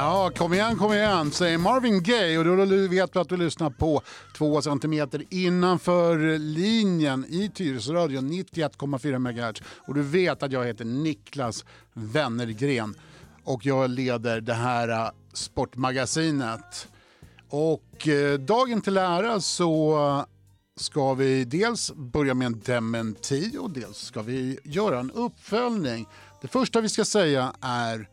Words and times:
Ja, 0.00 0.30
kom 0.36 0.52
igen, 0.52 0.76
kom 0.76 0.92
igen, 0.92 1.30
säger 1.30 1.58
Marvin 1.58 2.02
Gaye 2.02 2.38
och 2.38 2.44
då 2.44 2.64
vet 2.88 3.12
du 3.12 3.18
att 3.18 3.28
du 3.28 3.36
lyssnar 3.36 3.70
på 3.70 4.02
två 4.36 4.62
centimeter 4.62 5.24
innanför 5.30 6.38
linjen 6.38 7.24
i 7.28 7.50
Tyresöradion 7.54 8.32
91,4 8.32 9.18
MHz. 9.18 9.62
Och 9.86 9.94
du 9.94 10.02
vet 10.02 10.42
att 10.42 10.52
jag 10.52 10.66
heter 10.66 10.84
Niklas 10.84 11.64
Wennergren 11.92 12.94
och 13.44 13.66
jag 13.66 13.90
leder 13.90 14.40
det 14.40 14.54
här 14.54 14.88
äh, 14.88 15.10
sportmagasinet. 15.32 16.88
Och 17.48 18.08
eh, 18.08 18.38
dagen 18.38 18.80
till 18.80 18.96
ära 18.96 19.40
så 19.40 20.24
ska 20.76 21.14
vi 21.14 21.44
dels 21.44 21.92
börja 21.94 22.34
med 22.34 22.46
en 22.46 22.60
dementi 22.60 23.58
och 23.60 23.70
dels 23.70 23.98
ska 23.98 24.22
vi 24.22 24.58
göra 24.64 25.00
en 25.00 25.10
uppföljning. 25.10 26.06
Det 26.42 26.48
första 26.48 26.80
vi 26.80 26.88
ska 26.88 27.04
säga 27.04 27.52
är 27.60 28.08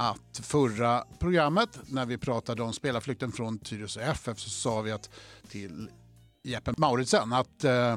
att 0.00 0.40
förra 0.42 1.04
programmet 1.18 1.78
när 1.86 2.06
vi 2.06 2.18
pratade 2.18 2.62
om 2.62 2.72
spelarflykten 2.72 3.32
från 3.32 3.58
Tyresö 3.58 4.00
FF 4.00 4.38
så 4.38 4.50
sa 4.50 4.80
vi 4.80 4.92
att 4.92 5.10
till 5.48 5.90
Jeppe 6.42 6.74
Mauritsen 6.76 7.32
att 7.32 7.64
eh, 7.64 7.96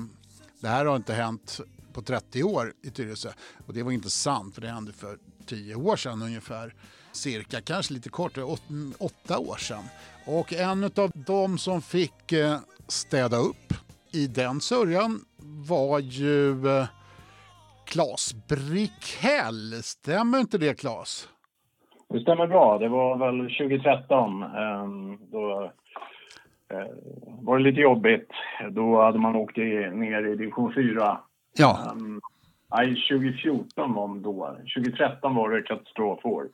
det 0.59 0.67
här 0.67 0.85
har 0.85 0.95
inte 0.95 1.13
hänt 1.13 1.59
på 1.93 2.02
30 2.02 2.43
år 2.43 2.73
i 2.81 2.89
Tyresö. 2.89 3.29
Och 3.68 3.74
det 3.74 3.84
var 3.84 3.91
inte 3.91 4.09
sant 4.09 4.55
för 4.55 4.62
det 4.62 4.68
hände 4.68 4.93
för 4.93 5.18
10 5.46 5.76
år 5.76 5.96
sedan 5.96 6.21
ungefär. 6.21 6.76
Cirka, 7.12 7.62
kanske 7.62 7.93
lite 7.93 8.09
kortare, 8.09 8.57
8 8.98 9.40
år 9.40 9.57
sedan. 9.57 9.84
Och 10.26 10.54
en 10.54 10.84
av 10.84 11.12
de 11.13 11.57
som 11.57 11.81
fick 11.81 12.31
eh, 12.31 12.59
städa 12.87 13.37
upp 13.37 13.74
i 14.12 14.27
den 14.27 14.62
sörjan 14.62 15.26
var 15.68 15.99
ju 15.99 16.68
eh, 16.68 16.87
Klas 17.85 18.35
Brickell. 18.48 19.84
Stämmer 19.84 20.40
inte 20.40 20.57
det 20.57 20.79
Klas? 20.79 21.27
Det 22.13 22.19
stämmer 22.19 22.47
bra. 22.47 22.77
Det 22.77 22.87
var 22.87 23.17
väl 23.17 23.39
2013. 23.39 24.43
Ehm, 24.43 25.17
då 25.31 25.71
eh, 26.69 26.87
var 27.41 27.57
det 27.57 27.63
lite 27.63 27.81
jobbigt. 27.81 28.29
Då 28.71 29.01
hade 29.01 29.19
man 29.19 29.35
åkt 29.35 29.57
ner 29.57 30.27
i 30.27 30.35
division 30.35 30.73
4. 30.73 31.19
Ja. 31.57 31.91
Ehm, 31.91 32.21
nej, 32.71 32.87
2014 33.09 33.93
var 33.93 34.07
då. 34.19 34.57
2013 34.75 35.35
var 35.35 35.49
det 35.49 35.61
katastrofår. 35.61 36.47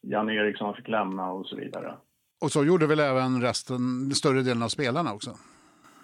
Jan 0.00 0.30
Eriksson 0.30 0.74
fick 0.74 0.88
lämna 0.88 1.32
och 1.32 1.46
så 1.46 1.56
vidare. 1.56 1.94
Och 2.42 2.50
så 2.50 2.64
gjorde 2.64 2.86
väl 2.86 3.00
även 3.00 3.42
resten, 3.42 4.10
större 4.10 4.42
delen 4.42 4.62
av 4.62 4.68
spelarna 4.68 5.12
också? 5.12 5.30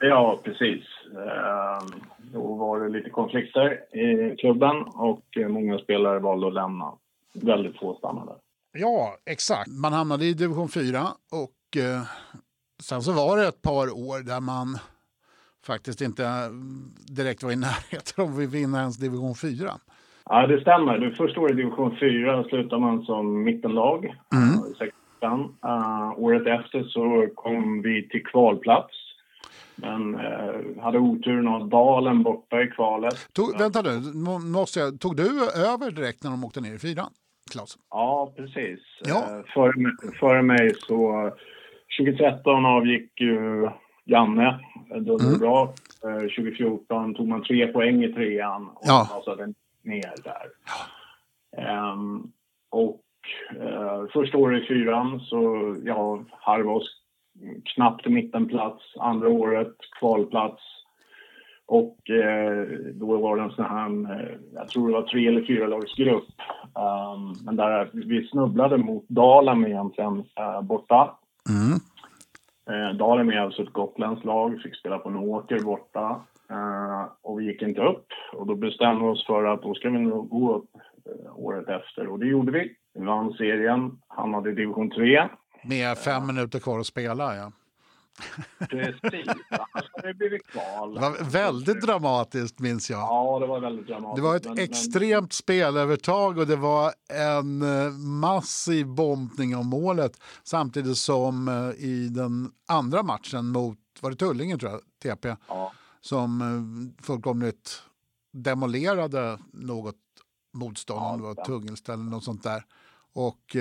Ja, 0.00 0.40
precis. 0.44 0.84
Ehm, 1.12 2.00
då 2.32 2.54
var 2.54 2.80
det 2.80 2.88
lite 2.88 3.10
konflikter 3.10 3.96
i 3.96 4.36
klubben 4.36 4.82
och 4.82 5.24
många 5.48 5.78
spelare 5.78 6.18
valde 6.18 6.46
att 6.46 6.54
lämna. 6.54 6.92
Väldigt 7.34 7.78
få 7.78 7.94
stannade. 7.94 8.32
Ja, 8.72 9.16
exakt. 9.26 9.70
Man 9.70 9.92
hamnade 9.92 10.24
i 10.24 10.34
division 10.34 10.68
4 10.68 11.00
och 11.32 11.82
eh, 11.82 12.02
sen 12.82 13.02
så 13.02 13.12
var 13.12 13.36
det 13.36 13.48
ett 13.48 13.62
par 13.62 14.10
år 14.10 14.24
där 14.24 14.40
man 14.40 14.78
faktiskt 15.66 16.00
inte 16.00 16.22
direkt 17.16 17.42
var 17.42 17.52
i 17.52 17.56
närheten 17.68 18.24
av 18.24 18.30
att 18.30 18.54
vinna 18.54 18.80
ens 18.80 18.96
division 18.96 19.34
4. 19.34 19.72
Ja, 20.24 20.46
det 20.46 20.60
stämmer. 20.60 20.98
Det 20.98 21.10
första 21.10 21.40
året 21.40 21.52
i 21.52 21.56
division 21.56 21.96
4 22.00 22.44
slutade 22.44 22.80
man 22.80 23.02
som 23.02 23.42
mittenlag. 23.42 24.14
Mm. 24.34 24.60
Uh, 25.64 26.18
året 26.18 26.46
efter 26.46 26.84
så 26.84 27.28
kom 27.34 27.82
vi 27.82 28.08
till 28.08 28.26
kvalplats. 28.26 28.94
Men 29.76 30.14
uh, 30.14 30.82
hade 30.82 30.98
oturen 30.98 31.48
att 31.48 31.70
Dalen 31.70 32.22
borta 32.22 32.62
i 32.62 32.66
kvalet. 32.66 33.14
Tog, 33.32 33.58
vänta 33.58 33.82
nu, 33.82 34.00
måste 34.38 34.80
jag, 34.80 35.00
tog 35.00 35.16
du 35.16 35.50
över 35.50 35.90
direkt 35.90 36.24
när 36.24 36.30
de 36.30 36.44
åkte 36.44 36.60
ner 36.60 36.74
i 36.74 36.78
fyran? 36.78 37.10
Klaus? 37.50 37.78
Ja, 37.90 38.32
precis. 38.36 38.80
Ja. 39.04 39.18
Eh, 39.18 39.44
före, 39.54 39.72
före 40.20 40.42
mig 40.42 40.74
så 40.74 41.30
2013 41.98 42.66
avgick 42.66 43.20
ju 43.20 43.68
Janne 44.04 44.60
dunderbra. 44.88 45.68
Mm. 46.04 46.20
2014 46.20 47.14
tog 47.14 47.28
man 47.28 47.42
tre 47.42 47.66
poäng 47.66 48.04
i 48.04 48.12
trean 48.12 48.68
och 48.68 48.82
ja. 48.82 49.08
rasade 49.16 49.54
ner 49.82 50.14
där. 50.24 50.46
Ja. 51.56 51.92
Um, 51.92 52.32
och 52.70 53.00
uh, 53.56 54.08
första 54.12 54.38
året 54.38 54.62
i 54.62 54.66
fyran 54.66 55.20
så 55.20 55.76
ja, 55.84 56.24
harvade 56.30 56.76
oss 56.76 57.00
knappt 57.74 58.06
mittenplats. 58.06 58.96
Andra 58.96 59.28
året 59.28 59.76
kvalplats. 59.98 60.62
Och 61.70 62.10
eh, 62.10 62.66
då 62.94 63.16
var 63.16 63.36
det 63.36 63.42
en 63.42 63.50
sån 63.50 63.64
här, 63.64 64.20
eh, 64.20 64.36
jag 64.54 64.68
tror 64.68 64.88
det 64.88 64.94
var 64.94 65.02
tre 65.02 65.28
eller 65.28 65.46
fyra 65.46 65.66
lagsgrupp. 65.66 66.24
Um, 66.74 67.34
men 67.44 67.56
där 67.56 67.90
vi 67.92 68.28
snubblade 68.28 68.76
mot 68.76 69.08
Dalen 69.08 69.66
egentligen 69.66 70.16
uh, 70.16 70.62
borta. 70.62 71.18
Mm. 71.48 71.80
Uh, 72.70 72.96
Dalen 72.96 73.30
är 73.30 73.40
alltså 73.40 73.62
ett 73.62 73.72
gotländskt 73.72 74.24
lag, 74.24 74.60
fick 74.62 74.76
spela 74.76 74.98
på 74.98 75.08
en 75.08 75.16
åker 75.16 75.60
borta. 75.60 76.20
Uh, 76.50 77.04
och 77.22 77.40
vi 77.40 77.44
gick 77.44 77.62
inte 77.62 77.80
upp. 77.80 78.06
Och 78.32 78.46
då 78.46 78.54
bestämde 78.54 79.04
vi 79.04 79.10
oss 79.10 79.26
för 79.26 79.44
att 79.44 79.62
då 79.62 79.74
ska 79.74 79.90
vi 79.90 79.98
nog 79.98 80.28
gå 80.28 80.56
upp 80.56 80.70
året 81.36 81.68
efter. 81.68 82.06
Och 82.06 82.18
det 82.18 82.26
gjorde 82.26 82.52
vi. 82.52 82.72
Vi 82.94 83.04
vann 83.04 83.32
serien, 83.32 83.98
hamnade 84.08 84.50
i 84.50 84.54
division 84.54 84.90
3. 84.90 85.28
Med 85.64 85.98
fem 85.98 86.26
minuter 86.26 86.58
kvar 86.58 86.78
att 86.78 86.86
spela, 86.86 87.36
ja. 87.36 87.52
Precis, 88.58 89.28
annars 89.50 89.90
hade 89.92 90.08
det 90.08 90.14
blivit 90.14 90.46
kval. 90.46 90.94
Det 90.94 91.00
var 91.00 91.24
väldigt 91.24 91.80
dramatiskt 91.80 92.58
minns 92.58 92.90
jag. 92.90 93.00
Ja, 93.00 93.38
det 93.38 93.46
var 93.46 93.60
väldigt 93.60 93.86
dramatiskt. 93.86 94.16
Det 94.16 94.22
var 94.22 94.36
ett 94.36 94.44
men, 94.44 94.58
extremt 94.58 95.22
men... 95.22 95.30
spelövertag 95.30 96.38
och 96.38 96.46
det 96.46 96.56
var 96.56 96.92
en 97.12 97.62
eh, 97.62 97.90
massiv 97.92 98.86
bombning 98.86 99.56
av 99.56 99.64
målet 99.64 100.20
samtidigt 100.44 100.98
som 100.98 101.48
eh, 101.48 101.84
i 101.84 102.08
den 102.08 102.52
andra 102.68 103.02
matchen 103.02 103.46
mot, 103.46 103.78
var 104.00 104.10
det 104.10 104.16
Tullinge 104.16 104.58
tror 104.58 104.72
jag, 104.72 104.80
TP, 105.02 105.36
ja. 105.48 105.72
som 106.00 106.40
eh, 106.40 107.04
fullkomligt 107.04 107.82
demolerade 108.32 109.38
något 109.52 109.96
motstånd, 110.54 111.00
ja, 111.00 111.16
det 111.16 111.22
var 111.22 111.44
Tungelsta 111.44 111.92
eller 111.92 112.04
något 112.04 112.24
sånt 112.24 112.42
där. 112.42 112.64
Och 113.12 113.56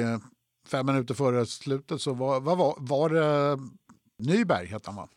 fem 0.68 0.86
minuter 0.86 1.14
före 1.14 1.46
slutet 1.46 2.02
så 2.02 2.14
var, 2.14 2.40
var, 2.40 2.56
var, 2.56 2.76
var 2.78 3.10
det 3.10 3.60
Nyberg 4.20 4.66
hette 4.66 4.90
han 4.90 4.96
va? 4.96 5.08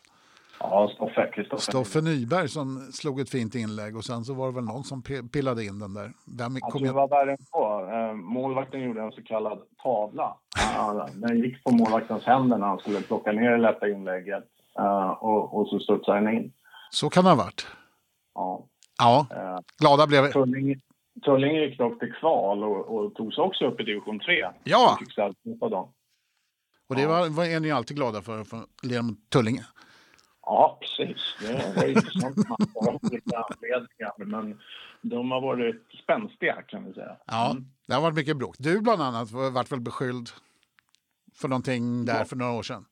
Ja, 0.63 0.91
Stoffe. 0.95 1.31
Kristoffer. 1.35 1.63
Stoffe 1.63 2.01
Nyberg 2.01 2.49
som 2.49 2.79
slog 2.93 3.21
ett 3.21 3.31
fint 3.31 3.55
inlägg 3.55 3.97
och 3.97 4.05
sen 4.05 4.25
så 4.25 4.35
var 4.35 4.47
det 4.47 4.55
väl 4.55 4.65
någon 4.65 4.85
som 4.85 5.03
pillade 5.33 5.65
in 5.65 5.79
den 5.79 5.95
där. 5.95 6.13
Vem 6.39 6.57
jag 6.61 6.71
tror 6.71 6.87
det 6.87 6.93
var 6.93 7.09
värre 7.09 7.37
på. 7.53 7.91
Eh, 7.93 8.15
målvakten 8.15 8.81
gjorde 8.81 9.03
en 9.03 9.13
så 9.13 9.23
kallad 9.23 9.59
tavla. 9.83 10.37
Den 11.13 11.39
gick 11.39 11.65
på 11.65 11.71
målvaktens 11.71 12.25
händer 12.25 12.59
när 12.59 12.67
han 12.67 12.79
skulle 12.79 13.01
plocka 13.01 13.33
ner 13.33 13.51
det 13.51 13.59
lätta 13.59 13.89
inlägget 13.89 14.45
eh, 14.79 15.11
och, 15.11 15.55
och 15.55 15.69
så 15.69 15.79
studsade 15.79 16.21
den 16.21 16.35
in. 16.35 16.53
Så 16.91 17.11
kan 17.11 17.25
det 17.25 17.31
ha 17.31 17.37
varit. 17.37 17.67
Ja. 18.35 18.67
Ja, 18.99 19.27
eh, 19.31 19.59
glada 19.79 20.07
blev 20.07 20.25
vi. 20.25 20.33
Tullinge, 20.33 20.77
Tullinge 21.25 21.61
gick 21.61 21.79
dock 21.79 21.99
till 21.99 22.13
kval 22.13 22.65
och, 22.65 22.97
och 22.97 23.15
tog 23.15 23.35
sig 23.35 23.45
också 23.45 23.65
upp 23.65 23.81
i 23.81 23.85
division 23.85 24.21
3. 24.21 24.47
Ja! 24.65 24.97
Fick 24.99 25.15
och 26.93 26.99
det 26.99 27.07
var, 27.07 27.29
var 27.29 27.45
är 27.45 27.61
ni 27.61 27.71
alltid 27.71 27.97
glada 27.97 28.23
för, 28.23 28.45
för 28.45 28.61
leda 28.83 29.03
mot 29.03 29.31
Tullinge? 29.31 29.65
Ja, 30.43 30.79
precis. 30.81 31.37
Det 31.41 31.77
var 31.77 31.89
intressant 31.89 32.37
av 32.75 32.99
olika 33.03 33.37
anledningar. 33.37 34.13
Men 34.17 34.59
de 35.03 35.31
har 35.31 35.41
varit 35.41 35.83
spänstiga 36.03 36.63
kan 36.63 36.85
vi 36.85 36.93
säga. 36.93 37.17
Ja, 37.27 37.51
mm. 37.51 37.65
det 37.87 37.95
har 37.95 38.03
varit 38.03 38.15
mycket 38.15 38.37
bråk. 38.37 38.57
Du 38.59 38.81
bland 38.81 39.03
annat 39.03 39.31
varit 39.31 39.73
väl 39.73 39.81
beskylld 39.81 40.31
för 41.35 41.49
någonting 41.49 42.05
där 42.05 42.19
ja. 42.19 42.25
för 42.25 42.37
några 42.37 42.53
år 42.53 42.63
sedan? 42.63 42.85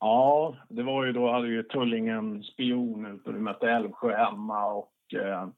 Ja, 0.00 0.56
det 0.68 0.82
var 0.82 1.04
ju 1.04 1.12
då 1.12 1.32
hade 1.32 1.48
ju 1.48 1.62
Tullinge 1.62 2.14
en 2.14 2.42
spion 2.42 3.06
ute 3.06 3.30
och 3.30 3.36
vi 3.36 3.40
mötte 3.40 3.70
Älvsjö 3.70 4.16
hemma 4.16 4.66
och 4.66 5.14
eh, 5.14 5.48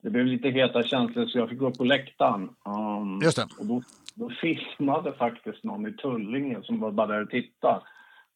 det 0.00 0.10
blev 0.10 0.26
lite 0.26 0.48
heta 0.48 0.82
känslor 0.82 1.26
så 1.26 1.38
jag 1.38 1.48
fick 1.48 1.58
gå 1.58 1.68
upp 1.68 1.78
på 1.78 1.84
läktaren. 1.84 2.48
Um, 2.64 3.20
Just 3.22 3.36
det. 3.36 3.48
Och 3.58 3.66
då 3.66 3.82
då 4.16 4.30
filmade 4.30 5.12
faktiskt 5.12 5.64
någon 5.64 5.86
i 5.86 5.92
Tullinge 5.92 6.62
som 6.62 6.80
var 6.80 6.92
bara 6.92 7.06
där 7.06 7.22
och 7.22 7.30
tittade 7.30 7.80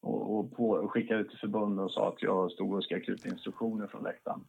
och, 0.00 0.38
och, 0.38 0.56
på, 0.56 0.70
och 0.70 0.90
skickade 0.90 1.24
till 1.24 1.38
förbundet 1.38 1.84
och 1.84 1.92
sa 1.92 2.08
att 2.08 2.22
jag 2.22 2.52
stod 2.52 2.74
och 2.74 2.84
skrek 2.84 3.08
ut 3.08 3.26
instruktioner 3.26 3.86
från 3.86 4.02
läktaren. 4.02 4.40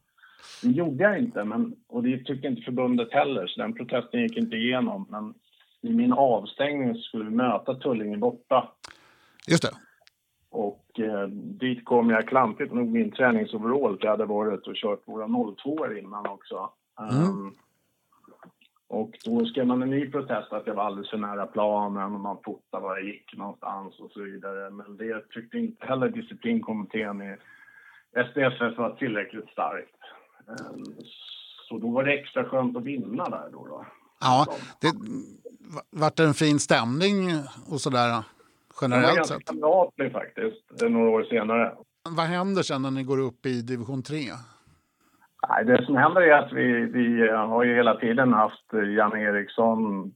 Det 0.63 0.69
gjorde 0.69 1.03
jag 1.03 1.19
inte, 1.19 1.43
men, 1.43 1.75
och 1.87 2.03
det 2.03 2.17
tyckte 2.17 2.47
inte 2.47 2.61
förbundet 2.61 3.13
heller, 3.13 3.47
så 3.47 3.61
den 3.61 3.73
protesten 3.73 4.21
gick 4.21 4.37
inte 4.37 4.55
igenom. 4.55 5.05
Men 5.09 5.33
i 5.81 5.93
min 5.93 6.13
avstängning 6.13 6.95
skulle 6.95 7.23
vi 7.23 7.35
möta 7.35 7.75
Tullinge 7.75 8.17
borta. 8.17 8.69
Just 9.47 9.63
det. 9.63 9.71
Och 10.49 10.99
eh, 10.99 11.27
dit 11.27 11.85
kom 11.85 12.09
jag 12.09 12.27
klantigt 12.27 12.73
nog 12.73 12.87
min 12.87 13.11
träningsoverall, 13.11 13.97
jag 14.01 14.11
hade 14.11 14.25
varit 14.25 14.67
och 14.67 14.75
kört 14.75 15.07
våra 15.07 15.55
02 15.63 15.95
innan 15.97 16.27
också. 16.27 16.69
Mm. 16.99 17.29
Um, 17.29 17.55
och 18.91 19.11
då 19.25 19.45
skrev 19.45 19.67
man 19.67 19.81
en 19.81 19.89
ny 19.89 20.11
protest 20.11 20.53
att 20.53 20.67
jag 20.67 20.73
var 20.73 20.83
alldeles 20.83 21.09
för 21.09 21.17
nära 21.17 21.45
planen 21.45 22.13
och 22.13 22.19
man 22.19 22.37
fotade 22.45 22.83
var 22.83 22.97
jag 22.97 23.05
gick 23.05 23.37
någonstans 23.37 23.99
och 23.99 24.11
så 24.11 24.23
vidare. 24.23 24.69
Men 24.69 24.97
det 24.97 25.29
tyckte 25.29 25.57
inte 25.57 25.85
heller 25.85 26.09
disciplinkommittén 26.09 27.21
i 27.21 27.35
SDFF 28.29 28.77
var 28.77 28.95
tillräckligt 28.95 29.49
starkt. 29.49 29.95
Ehm, 30.47 30.83
så 31.69 31.77
då 31.77 31.89
var 31.89 32.03
det 32.03 32.13
extra 32.13 32.45
skönt 32.45 32.77
att 32.77 32.83
vinna 32.83 33.29
där 33.29 33.49
då. 33.51 33.67
då. 33.67 33.85
Ja, 34.21 34.45
det 34.81 34.93
vart 35.89 36.19
en 36.19 36.33
fin 36.33 36.59
stämning 36.59 37.17
och 37.71 37.81
sådär 37.81 38.23
generellt 38.81 39.27
sett? 39.27 39.27
sett? 39.27 39.47
Den 39.47 39.59
var 39.61 39.91
ganska 39.97 40.19
faktiskt, 40.19 40.81
några 40.81 41.09
år 41.09 41.23
senare. 41.23 41.75
Vad 42.09 42.25
händer 42.25 42.63
sen 42.63 42.81
när 42.81 42.91
ni 42.91 43.03
går 43.03 43.19
upp 43.19 43.45
i 43.45 43.61
division 43.61 44.03
3? 44.03 44.17
Nej, 45.49 45.65
det 45.65 45.85
som 45.85 45.95
händer 45.95 46.21
är 46.21 46.37
att 46.37 46.53
vi, 46.53 46.85
vi 46.85 47.29
eh, 47.29 47.47
har 47.47 47.63
ju 47.63 47.75
hela 47.75 47.95
tiden 47.95 48.33
haft 48.33 48.73
eh, 48.73 48.79
Jan 48.79 49.17
Eriksson 49.17 50.11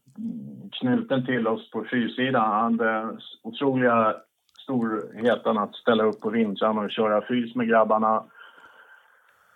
knuten 0.80 1.26
till 1.26 1.48
oss 1.48 1.72
på 1.72 1.86
fyrsidan. 1.92 2.52
Han 2.52 2.80
hade 2.80 3.18
otroliga 3.44 4.16
storheten 4.60 5.58
att 5.58 5.76
ställa 5.76 6.04
upp 6.04 6.22
på 6.22 6.30
vintern 6.30 6.78
och 6.78 6.92
köra 6.92 7.22
fys 7.22 7.56
med 7.56 7.68
grabbarna. 7.68 8.24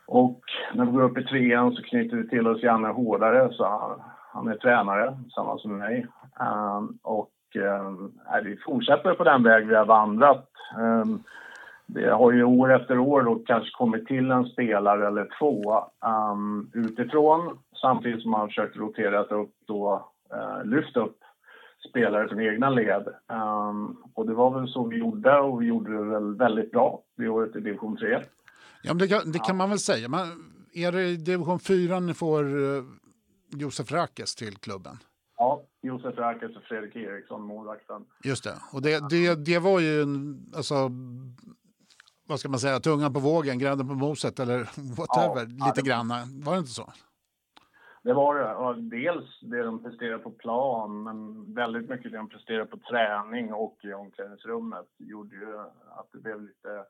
Och 0.07 0.41
när 0.73 0.85
vi 0.85 0.91
går 0.91 1.03
upp 1.03 1.17
i 1.17 1.23
trean 1.23 1.71
så 1.71 1.83
knyter 1.83 2.17
vi 2.17 2.29
till 2.29 2.47
oss 2.47 2.63
Janne 2.63 2.87
hårdare, 2.87 3.53
så 3.53 3.65
han, 3.65 4.01
han 4.33 4.47
är 4.47 4.55
tränare, 4.55 5.17
samma 5.35 5.57
som 5.57 5.77
mig. 5.77 6.07
Um, 6.39 6.99
och 7.03 7.31
um, 7.55 8.11
vi 8.43 8.57
fortsätter 8.57 9.13
på 9.13 9.23
den 9.23 9.43
väg 9.43 9.67
vi 9.67 9.75
har 9.75 9.85
vandrat. 9.85 10.49
Um, 10.77 11.23
det 11.93 12.09
har 12.09 12.31
ju 12.31 12.43
år 12.43 12.75
efter 12.75 12.97
år 12.99 13.21
då 13.21 13.35
kanske 13.35 13.71
kommit 13.77 14.07
till 14.07 14.31
en 14.31 14.45
spelare 14.45 15.07
eller 15.07 15.27
två 15.39 15.83
um, 16.31 16.71
utifrån 16.73 17.59
samtidigt 17.81 18.21
som 18.21 18.31
man 18.31 18.47
försökt 18.47 18.77
rotera 18.77 19.23
upp 19.23 19.53
då, 19.67 20.11
uh, 20.33 20.65
lyfta 20.65 20.99
upp 20.99 21.17
spelare 21.89 22.27
från 22.29 22.39
egna 22.39 22.69
led. 22.69 23.07
Um, 23.27 23.97
och 24.13 24.27
det 24.27 24.33
var 24.33 24.59
väl 24.59 24.67
så 24.67 24.87
vi 24.87 24.97
gjorde 24.97 25.39
och 25.39 25.61
vi 25.61 25.65
gjorde 25.65 25.97
det 25.97 26.03
väl 26.03 26.35
väldigt 26.35 26.71
bra 26.71 27.03
det 27.17 27.29
året 27.29 27.55
i 27.55 27.59
division 27.59 27.97
3. 27.97 28.23
Ja, 28.83 28.93
men 28.93 28.97
det 28.97 29.07
kan, 29.07 29.31
det 29.31 29.39
kan 29.39 29.57
man 29.57 29.69
väl 29.69 29.79
säga. 29.79 30.09
Men 30.09 30.27
är 30.73 30.91
det 30.91 31.03
i 31.03 31.15
division 31.15 31.59
4 31.59 31.99
ni 31.99 32.13
får 32.13 32.43
uh, 32.43 32.83
Josef 33.57 33.91
Rakes 33.91 34.35
till 34.35 34.57
klubben? 34.57 34.97
Ja, 35.37 35.63
Josef 35.81 36.17
Rakes 36.17 36.55
och 36.55 36.63
Fredrik 36.63 36.95
Eriksson, 36.95 37.41
målvakten. 37.41 38.05
Just 38.23 38.43
det. 38.43 38.55
Och 38.73 38.81
det, 38.81 39.09
det, 39.09 39.45
det 39.45 39.59
var 39.59 39.79
ju 39.79 40.01
en, 40.01 40.45
alltså, 40.55 40.91
vad 42.29 42.39
ska 42.39 42.49
man 42.49 42.59
säga, 42.59 42.79
tungan 42.79 43.13
på 43.13 43.19
vågen, 43.19 43.59
grädden 43.59 43.87
på 43.87 43.93
moset 43.93 44.39
eller 44.39 44.57
whatever, 44.97 45.47
ja, 45.59 45.65
lite 45.65 45.79
ja, 45.79 45.83
grann. 45.83 46.07
Var 46.43 46.53
det 46.53 46.59
inte 46.59 46.71
så? 46.71 46.91
Det 48.03 48.13
var 48.13 48.35
det. 48.35 48.81
Dels 48.97 49.39
det 49.41 49.63
de 49.63 49.83
presterade 49.83 50.17
på 50.17 50.31
plan, 50.31 51.03
men 51.03 51.53
väldigt 51.53 51.89
mycket 51.89 52.11
det 52.11 52.17
de 52.17 52.29
presterade 52.29 52.65
på 52.65 52.77
träning 52.77 53.53
och 53.53 53.77
i 53.83 53.93
omklädningsrummet 53.93 54.87
gjorde 54.97 55.35
ju 55.35 55.59
att 55.97 56.09
det 56.13 56.19
blev 56.19 56.41
lite 56.41 56.85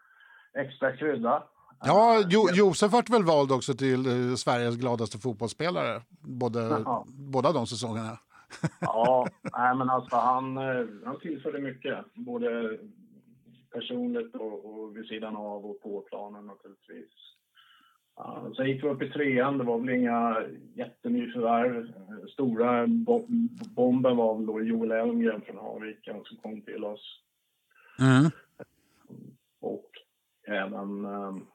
extra 0.54 0.98
krydda. 0.98 1.44
Ja, 1.82 2.24
jo, 2.30 2.50
Josef 2.54 2.92
vart 2.92 3.10
väl 3.10 3.24
vald 3.24 3.52
också 3.52 3.74
till 3.74 4.06
eh, 4.06 4.36
Sveriges 4.36 4.76
gladaste 4.76 5.18
fotbollsspelare, 5.18 6.02
både, 6.22 6.60
ja. 6.60 7.06
båda 7.08 7.52
de 7.52 7.68
säsongerna. 7.68 8.18
ja, 8.80 9.28
nej, 9.58 9.76
men 9.76 9.90
alltså 9.90 10.16
han, 10.16 10.58
eh, 10.58 10.86
han 11.06 11.20
tillförde 11.20 11.60
mycket, 11.60 12.06
både 12.14 12.78
personligt 13.72 14.36
och, 14.36 14.66
och 14.66 14.98
vid 14.98 15.06
sidan 15.06 15.36
av 15.36 15.66
och 15.66 15.82
på 15.82 16.02
planen 16.02 16.46
naturligtvis. 16.46 17.12
Uh, 18.20 18.54
sen 18.54 18.68
gick 18.70 18.84
vi 18.84 18.88
upp 18.88 19.02
i 19.02 19.10
trean. 19.10 19.58
Det 19.58 19.64
var 19.64 19.80
väl 19.80 19.90
inga 19.90 20.44
jättenyförvärv. 20.76 21.94
Stora 22.28 22.88
bo 22.88 23.26
bomben 23.76 24.18
var 24.18 24.36
väl 24.36 24.46
då 24.46 24.62
Joel 24.62 24.92
Elmgren 24.92 25.42
från 25.42 25.58
Haviken 25.58 26.24
som 26.24 26.38
kom 26.38 26.62
till 26.62 26.84
oss. 26.84 27.22
Mm. 28.00 28.32
Och 29.60 29.90
även 30.48 31.06
um, 31.06 31.48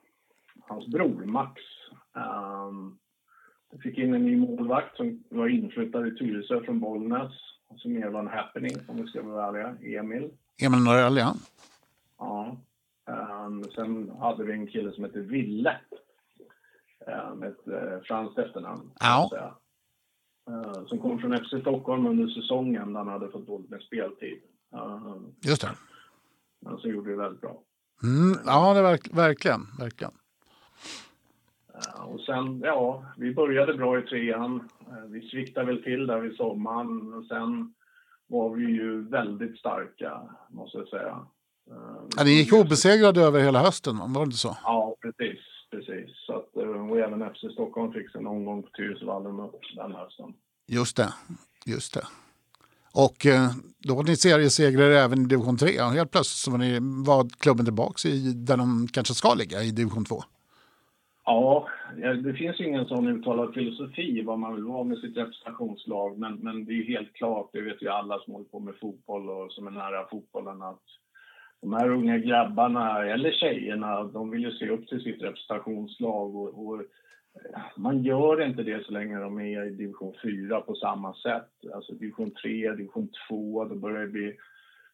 hans 0.61 0.87
bror 0.87 1.25
Max. 1.25 1.63
Um, 2.13 2.99
vi 3.73 3.79
fick 3.79 3.99
in 3.99 4.15
en 4.15 4.25
ny 4.25 4.37
målvakt 4.37 4.97
som 4.97 5.25
var 5.29 5.49
inflyttad 5.49 6.09
i 6.09 6.17
Tyresö 6.17 6.65
från 6.65 6.81
Bollnäs. 6.81 7.33
Som 7.77 7.93
mer 7.93 8.09
var 8.09 8.21
en 8.21 8.29
happening 8.29 8.77
om 8.89 8.97
vi 8.97 9.07
ska 9.07 9.23
vara 9.23 9.47
ärliga. 9.47 10.01
Emil. 10.01 10.31
Emil 10.63 10.81
Norell. 10.81 11.17
Ja. 11.17 11.35
Um, 13.47 13.65
sen 13.65 14.11
hade 14.21 14.45
vi 14.45 14.53
en 14.53 14.67
kille 14.67 14.93
som 14.93 15.05
hette 15.05 15.21
Ville. 15.21 15.77
Med 17.37 17.49
ett 17.49 17.69
uh, 17.69 18.01
franskt 18.03 18.39
efternamn. 18.39 18.91
Ja. 19.01 19.31
Uh, 20.51 20.87
som 20.87 20.99
kom 20.99 21.19
från 21.19 21.39
FC 21.39 21.61
Stockholm 21.61 22.07
under 22.07 22.27
säsongen 22.27 22.93
när 22.93 22.99
han 22.99 23.09
hade 23.09 23.31
fått 23.31 23.47
dåligt 23.47 23.71
med 23.71 23.83
speltid. 23.83 24.43
Just 25.47 25.63
det. 25.63 25.71
Men 26.61 26.79
så 26.79 26.89
gjorde 26.89 27.11
det 27.11 27.17
väldigt 27.17 27.41
bra. 27.41 27.63
Mm, 28.03 28.39
ja, 28.47 28.75
det 28.75 28.83
verk 28.83 29.09
verkligen. 29.13 29.61
verkligen. 29.79 30.13
Och 32.05 32.21
sen, 32.21 32.61
ja, 32.61 33.05
vi 33.17 33.35
började 33.35 33.75
bra 33.75 33.99
i 33.99 34.03
trean. 34.03 34.69
Vi 35.07 35.29
sviktade 35.29 35.67
väl 35.67 35.83
till 35.83 36.07
där 36.07 36.21
vid 36.21 36.37
sommaren. 36.37 37.15
Och 37.15 37.25
sen 37.25 37.75
var 38.27 38.55
vi 38.55 38.65
ju 38.65 39.09
väldigt 39.09 39.59
starka, 39.59 40.23
måste 40.49 40.79
jag 40.79 40.89
säga. 40.89 41.27
Ja, 42.17 42.25
ni 42.25 42.31
gick 42.31 42.53
obesegrade 42.53 43.21
över 43.21 43.41
hela 43.41 43.63
hösten, 43.63 43.99
var 43.99 44.21
det 44.21 44.25
inte 44.25 44.37
så? 44.37 44.57
Ja, 44.65 44.97
precis. 45.03 45.41
precis. 45.71 46.11
Så 46.27 46.37
att, 46.37 46.57
eh, 46.57 46.91
och 46.91 46.99
även 46.99 47.31
FC 47.35 47.53
Stockholm 47.53 47.93
fick 47.93 48.11
sin 48.11 48.27
omgång 48.27 48.63
på 48.63 48.69
Tyresövallen 48.71 49.51
den 49.77 49.93
hösten. 49.93 50.35
Just 50.67 50.97
det, 50.97 51.15
just 51.67 51.95
det. 51.95 52.07
Och 52.95 53.27
eh, 53.27 53.51
då 53.79 53.95
var 53.95 54.03
ni 54.03 54.17
seriesegrare 54.17 54.99
även 55.01 55.23
i 55.23 55.25
division 55.25 55.57
3. 55.57 55.83
Och 55.83 55.91
helt 55.91 56.11
plötsligt 56.11 56.45
så 56.45 56.51
var, 56.51 56.59
ni, 56.59 56.79
var 57.07 57.29
klubben 57.39 57.65
tillbaka 57.65 58.09
i, 58.09 58.33
där 58.33 58.57
de 58.57 58.89
kanske 58.93 59.15
ska 59.15 59.35
ligga, 59.35 59.63
i 59.63 59.71
division 59.71 60.05
2. 60.05 60.23
Ja, 61.25 61.69
det 61.97 62.35
finns 62.35 62.61
ju 62.61 62.69
ingen 62.69 62.87
sån 62.87 63.09
uttalad 63.09 63.55
filosofi 63.55 64.23
vad 64.23 64.39
man 64.39 64.55
vill 64.55 64.65
vara 64.65 64.85
med 64.85 64.99
sitt 64.99 65.17
representationslag. 65.17 66.19
Men, 66.19 66.35
men 66.35 66.65
det 66.65 66.73
är 66.73 66.75
ju 66.75 66.97
helt 66.97 67.13
klart, 67.13 67.51
det 67.53 67.61
vet 67.61 67.83
ju 67.83 67.89
alla 67.89 68.19
som 68.19 68.33
håller 68.33 68.47
på 68.47 68.61
med 68.61 68.75
fotboll 68.81 69.31
och 69.31 69.53
som 69.53 69.67
är 69.67 69.71
nära 69.71 70.09
fotbollen, 70.11 70.63
att 70.63 70.83
de 71.61 71.73
här 71.73 71.89
unga 71.89 72.19
grabbarna, 72.19 73.05
eller 73.05 73.33
tjejerna, 73.33 74.05
de 74.05 74.31
vill 74.31 74.43
ju 74.43 74.51
se 74.51 74.69
upp 74.69 74.89
till 74.89 75.01
sitt 75.01 75.23
representationslag 75.23 76.37
och, 76.37 76.67
och 76.67 76.81
eh, 76.81 77.61
man 77.77 78.03
gör 78.03 78.43
inte 78.43 78.63
det 78.63 78.85
så 78.87 78.93
länge 78.93 79.19
de 79.19 79.41
är 79.41 79.67
i 79.67 79.71
division 79.71 80.15
4 80.23 80.61
på 80.61 80.75
samma 80.75 81.15
sätt. 81.15 81.51
Alltså 81.75 81.93
division 81.93 82.31
3, 82.31 82.71
division 82.73 83.09
2, 83.29 83.65
då 83.65 83.75
börjar 83.75 84.01
det 84.01 84.13
bli 84.13 84.37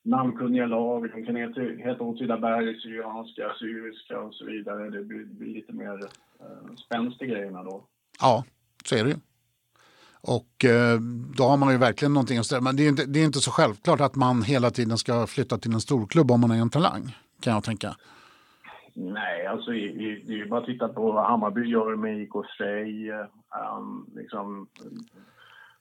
namnkunniga 0.03 0.67
lag. 0.67 1.11
De 1.11 1.27
kan 1.27 1.37
heta, 1.37 1.61
heta 1.61 2.05
Åtvidaberg, 2.05 2.81
Syrianska, 2.81 3.53
Syriska 3.59 4.21
och 4.21 4.35
så 4.35 4.45
vidare. 4.45 4.91
Det 4.91 5.03
blir, 5.03 5.25
blir 5.25 5.55
lite 5.55 5.73
mer 5.73 6.01
eh, 6.41 6.75
spänst 6.87 7.23
i 7.23 7.27
grejerna 7.27 7.63
då. 7.63 7.85
Ja, 8.21 8.45
så 8.85 8.97
är 8.97 9.05
det 9.05 9.11
ju. 9.11 9.17
Och 10.23 10.65
eh, 10.65 11.01
då 11.37 11.45
har 11.45 11.57
man 11.57 11.73
ju 11.73 11.79
verkligen 11.79 12.15
någonting 12.15 12.39
att 12.39 12.47
ställa. 12.47 12.61
Men 12.61 12.77
det 12.77 12.83
är, 12.83 12.89
inte, 12.89 13.07
det 13.07 13.21
är 13.21 13.25
inte 13.25 13.39
så 13.39 13.51
självklart 13.51 14.01
att 14.01 14.17
man 14.17 14.43
hela 14.43 14.71
tiden 14.71 14.99
ska 14.99 15.27
flytta 15.27 15.59
till 15.59 15.73
en 15.73 15.81
storklubb 15.81 16.31
om 16.31 16.41
man 16.41 16.51
är 16.51 16.61
en 16.61 16.71
talang, 16.71 17.17
kan 17.43 17.53
jag 17.53 17.65
tänka. 17.65 17.97
Nej, 18.95 19.47
alltså 19.47 19.71
är 19.71 20.31
ju 20.33 20.49
bara 20.49 20.61
att 20.61 20.67
titta 20.67 20.89
på 20.89 21.13
vad 21.13 21.27
Hammarby 21.27 21.65
gör 21.71 21.97
med 21.97 22.23
IK 22.23 22.33
Frej. 22.59 23.11
Um, 23.13 24.07
liksom, 24.17 24.69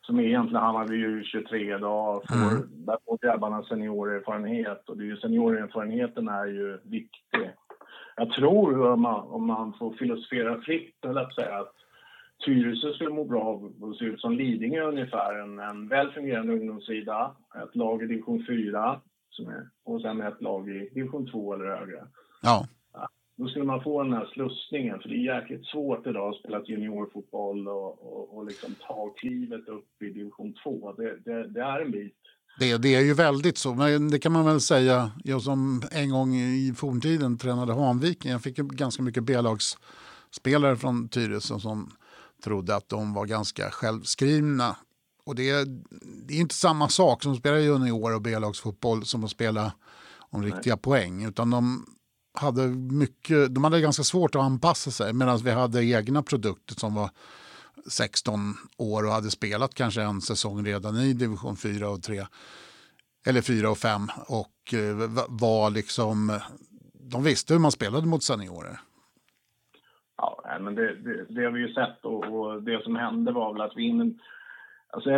som 0.02 0.20
är 0.20 0.24
egentligen 0.24 0.64
Hammarby 0.64 1.24
23 1.24 1.76
idag. 1.76 2.22
Får, 2.30 2.36
mm. 2.36 2.86
Där 2.86 2.98
får 3.06 3.18
grabbarna 3.18 3.64
seniorerfarenhet 3.64 4.90
och 4.90 4.98
det 4.98 5.04
är 5.04 5.06
ju, 5.06 5.18
seniorerfarenheten 5.18 6.28
är 6.28 6.46
ju 6.46 6.80
viktig. 6.84 7.52
Jag 8.16 8.32
tror, 8.32 8.92
om 8.92 9.02
man, 9.02 9.20
om 9.20 9.48
man 9.48 9.74
får 9.74 9.94
filosofera 9.94 10.62
fritt, 10.62 11.06
eller 11.06 11.22
att 11.22 11.36
säga, 11.36 11.60
att 11.60 11.74
Tyresö 12.46 12.94
skulle 12.94 13.10
må 13.10 13.24
bra 13.24 13.42
av 13.42 13.90
att 13.92 13.98
se 13.98 14.06
ut 14.06 14.22
som 14.22 14.34
Lidingö 14.34 14.82
ungefär. 14.82 15.40
En, 15.40 15.60
en 15.60 15.88
väl 15.88 16.12
fungerande 16.12 16.54
ungdomssida, 16.54 17.36
ett 17.64 17.76
lag 17.76 18.04
i 18.04 18.06
division 18.06 18.46
4 18.48 19.02
som 19.30 19.48
är, 19.48 19.70
och 19.84 20.02
sen 20.02 20.22
ett 20.22 20.42
lag 20.42 20.70
i 20.70 20.90
division 20.94 21.32
2 21.32 21.54
eller 21.54 21.66
högre. 21.66 22.08
Ja. 22.42 22.68
Då 23.38 23.48
skulle 23.48 23.66
man 23.66 23.84
få 23.84 24.04
den 24.04 24.14
här 24.14 24.26
slussningen, 24.26 25.00
för 25.00 25.10
det 25.10 25.16
är 25.16 25.40
jäkligt 25.42 25.66
svårt 25.66 26.08
idag 26.08 26.30
att 26.30 26.40
spela 26.40 26.64
juniorfotboll 26.66 27.68
och, 27.68 28.14
och, 28.14 28.38
och 28.38 28.46
liksom 28.46 28.76
ta 28.88 29.10
klivet 29.10 29.68
upp 29.68 30.02
i 30.02 30.06
division 30.06 30.54
2. 30.64 30.94
Det, 30.98 31.18
det, 31.26 31.48
det 31.48 31.62
är 31.62 31.82
en 31.82 31.92
bit. 31.92 32.16
Det, 32.60 32.78
det, 32.78 32.96
är 32.96 33.02
ju 33.02 33.14
väldigt 33.14 33.58
så, 33.58 33.74
men 33.74 34.10
det 34.10 34.20
kan 34.20 34.32
man 34.32 34.46
väl 34.46 34.60
säga. 34.60 35.12
Jag 35.24 35.42
som 35.42 35.82
en 35.92 36.12
gång 36.12 36.36
i 36.36 36.74
forntiden 36.78 37.38
tränade 37.38 37.74
Hanviken, 37.74 38.32
jag 38.32 38.42
fick 38.42 38.58
ganska 38.58 39.04
mycket 39.04 39.24
B-lagsspelare 39.24 40.76
från 40.76 41.10
Tyresö 41.10 41.60
som 41.60 41.92
trodde 42.44 42.76
att 42.76 42.90
de 42.90 43.14
var 43.14 43.26
ganska 43.26 43.72
självskrivna. 43.72 44.76
Och 45.24 45.36
det 45.36 45.50
är, 45.50 45.66
det 46.26 46.34
är 46.34 46.40
inte 46.40 46.56
samma 46.56 46.90
sak 46.90 47.24
som 47.24 47.32
att 47.32 47.40
spela 47.40 47.60
junior 47.60 48.16
och 48.16 48.22
B-lagsfotboll 48.22 49.06
som 49.06 49.24
att 49.24 49.32
spela 49.32 49.72
om 50.18 50.44
riktiga 50.44 50.76
Nej. 50.76 50.82
poäng. 50.82 51.24
Utan 51.24 51.50
de 51.50 51.86
hade, 52.34 52.68
mycket, 52.68 53.56
de 53.56 53.64
hade 53.64 53.82
ganska 53.82 54.04
svårt 54.04 54.36
att 54.36 54.42
anpassa 54.42 54.92
sig 54.92 55.14
medan 55.14 55.38
vi 55.38 55.52
hade 55.52 55.86
egna 55.86 56.24
produkter 56.24 56.76
som 56.76 56.94
var 56.94 57.10
16 57.88 58.58
år 58.78 59.06
och 59.06 59.12
hade 59.12 59.32
spelat 59.32 59.74
kanske 59.74 60.02
en 60.02 60.22
säsong 60.22 60.66
redan 60.66 60.98
i 60.98 61.14
division 61.14 61.58
4 61.58 61.90
och 61.90 62.04
3. 62.04 62.26
Eller 63.26 63.42
4 63.42 63.70
och 63.70 63.78
5 63.78 64.10
och 64.28 64.74
eh, 64.74 65.26
var 65.28 65.70
liksom, 65.70 66.40
de 66.94 67.24
visste 67.24 67.54
hur 67.54 67.60
man 67.60 67.72
spelade 67.72 68.08
mot 68.08 68.24
seniorer. 68.24 68.82
Ja, 70.60 70.64
men 70.64 70.76
det, 70.76 70.94
det, 70.94 71.26
det 71.30 71.44
har 71.44 71.52
vi 71.52 71.60
ju 71.60 71.74
sett 71.74 72.06
och, 72.06 72.24
och, 72.24 72.64
det 72.64 72.84
som 72.84 72.96
hände 72.96 73.32
var 73.32 73.54
väl 73.54 73.62
att 73.62 73.78
vi 73.78 73.84
in, 73.84 74.20
Alltså, 74.92 75.10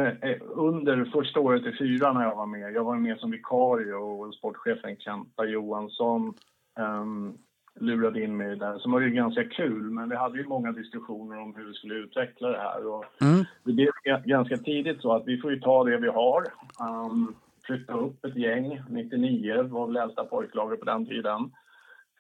under 0.55 1.05
första 1.05 1.39
året 1.39 1.65
i 1.65 1.77
fyra 1.77 2.13
när 2.13 2.23
jag 2.23 2.35
var 2.35 2.45
med, 2.45 2.73
jag 2.73 2.83
var 2.83 2.95
med 2.95 3.17
som 3.17 3.31
vikarie 3.31 3.93
och 3.93 4.33
sportchefen 4.33 4.97
Kenta 4.97 5.45
Johansson 5.45 6.33
um, 6.79 7.37
lurade 7.79 8.23
in 8.23 8.37
mig 8.37 8.55
där, 8.55 8.79
som 8.79 8.91
var 8.91 9.01
ju 9.01 9.09
ganska 9.09 9.43
kul. 9.43 9.91
Men 9.91 10.09
vi 10.09 10.15
hade 10.15 10.37
ju 10.37 10.47
många 10.47 10.71
diskussioner 10.71 11.39
om 11.39 11.55
hur 11.55 11.65
vi 11.65 11.73
skulle 11.73 11.95
utveckla 11.95 12.47
det 12.47 12.57
här. 12.57 12.87
Och 12.87 13.05
mm. 13.21 13.45
Det 13.63 13.73
blev 13.73 13.91
ganska 14.25 14.57
tidigt 14.57 15.01
så 15.01 15.13
att 15.13 15.27
vi 15.27 15.37
får 15.37 15.51
ju 15.51 15.59
ta 15.59 15.83
det 15.83 15.97
vi 15.97 16.07
har. 16.07 16.45
Um, 16.79 17.35
flytta 17.63 17.93
upp 17.93 18.25
ett 18.25 18.35
gäng, 18.35 18.81
99 18.89 19.63
var 19.63 19.87
väl 19.87 19.97
äldsta 19.97 20.23
pojklaget 20.23 20.79
på 20.79 20.85
den 20.85 21.05
tiden. 21.05 21.51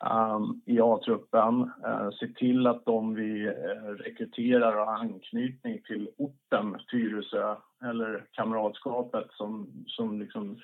Ehm, 0.03 0.61
I 0.65 0.79
A-truppen. 0.81 1.71
Eh, 1.85 2.09
se 2.19 2.27
till 2.27 2.67
att 2.67 2.85
de 2.85 3.15
vi 3.15 3.47
eh, 3.47 3.91
rekryterar 3.97 4.85
har 4.85 4.93
anknytning 4.93 5.81
till 5.87 6.09
orten 6.17 6.77
Tyresö 6.91 7.55
eller 7.83 8.25
kamratskapet 8.31 9.27
som, 9.31 9.67
som 9.87 10.19
liksom 10.19 10.57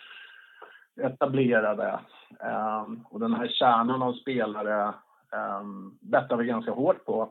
etablerade. 1.02 2.00
Ehm, 2.40 3.02
och 3.10 3.20
den 3.20 3.34
här 3.34 3.48
kärnan 3.48 4.02
av 4.02 4.14
spelare 4.14 4.94
ehm, 5.34 5.98
bettar 6.02 6.38
vi 6.38 6.46
ganska 6.46 6.72
hårt 6.72 7.06
på. 7.06 7.30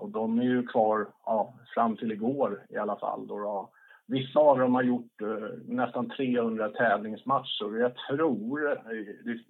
Och 0.00 0.10
de 0.10 0.38
är 0.38 0.42
ju 0.42 0.66
kvar 0.66 1.06
ja, 1.24 1.54
fram 1.74 1.96
till 1.96 2.12
igår 2.12 2.62
i 2.68 2.76
alla 2.76 2.96
fall. 2.96 3.26
Då, 3.26 3.38
då. 3.38 3.70
Vissa 4.08 4.38
av 4.38 4.58
dem 4.58 4.74
har 4.74 4.82
gjort 4.82 5.22
uh, 5.22 5.48
nästan 5.66 6.08
300 6.08 6.68
tävlingsmatcher. 6.68 7.80
Jag 7.80 7.92
tror, 8.08 8.78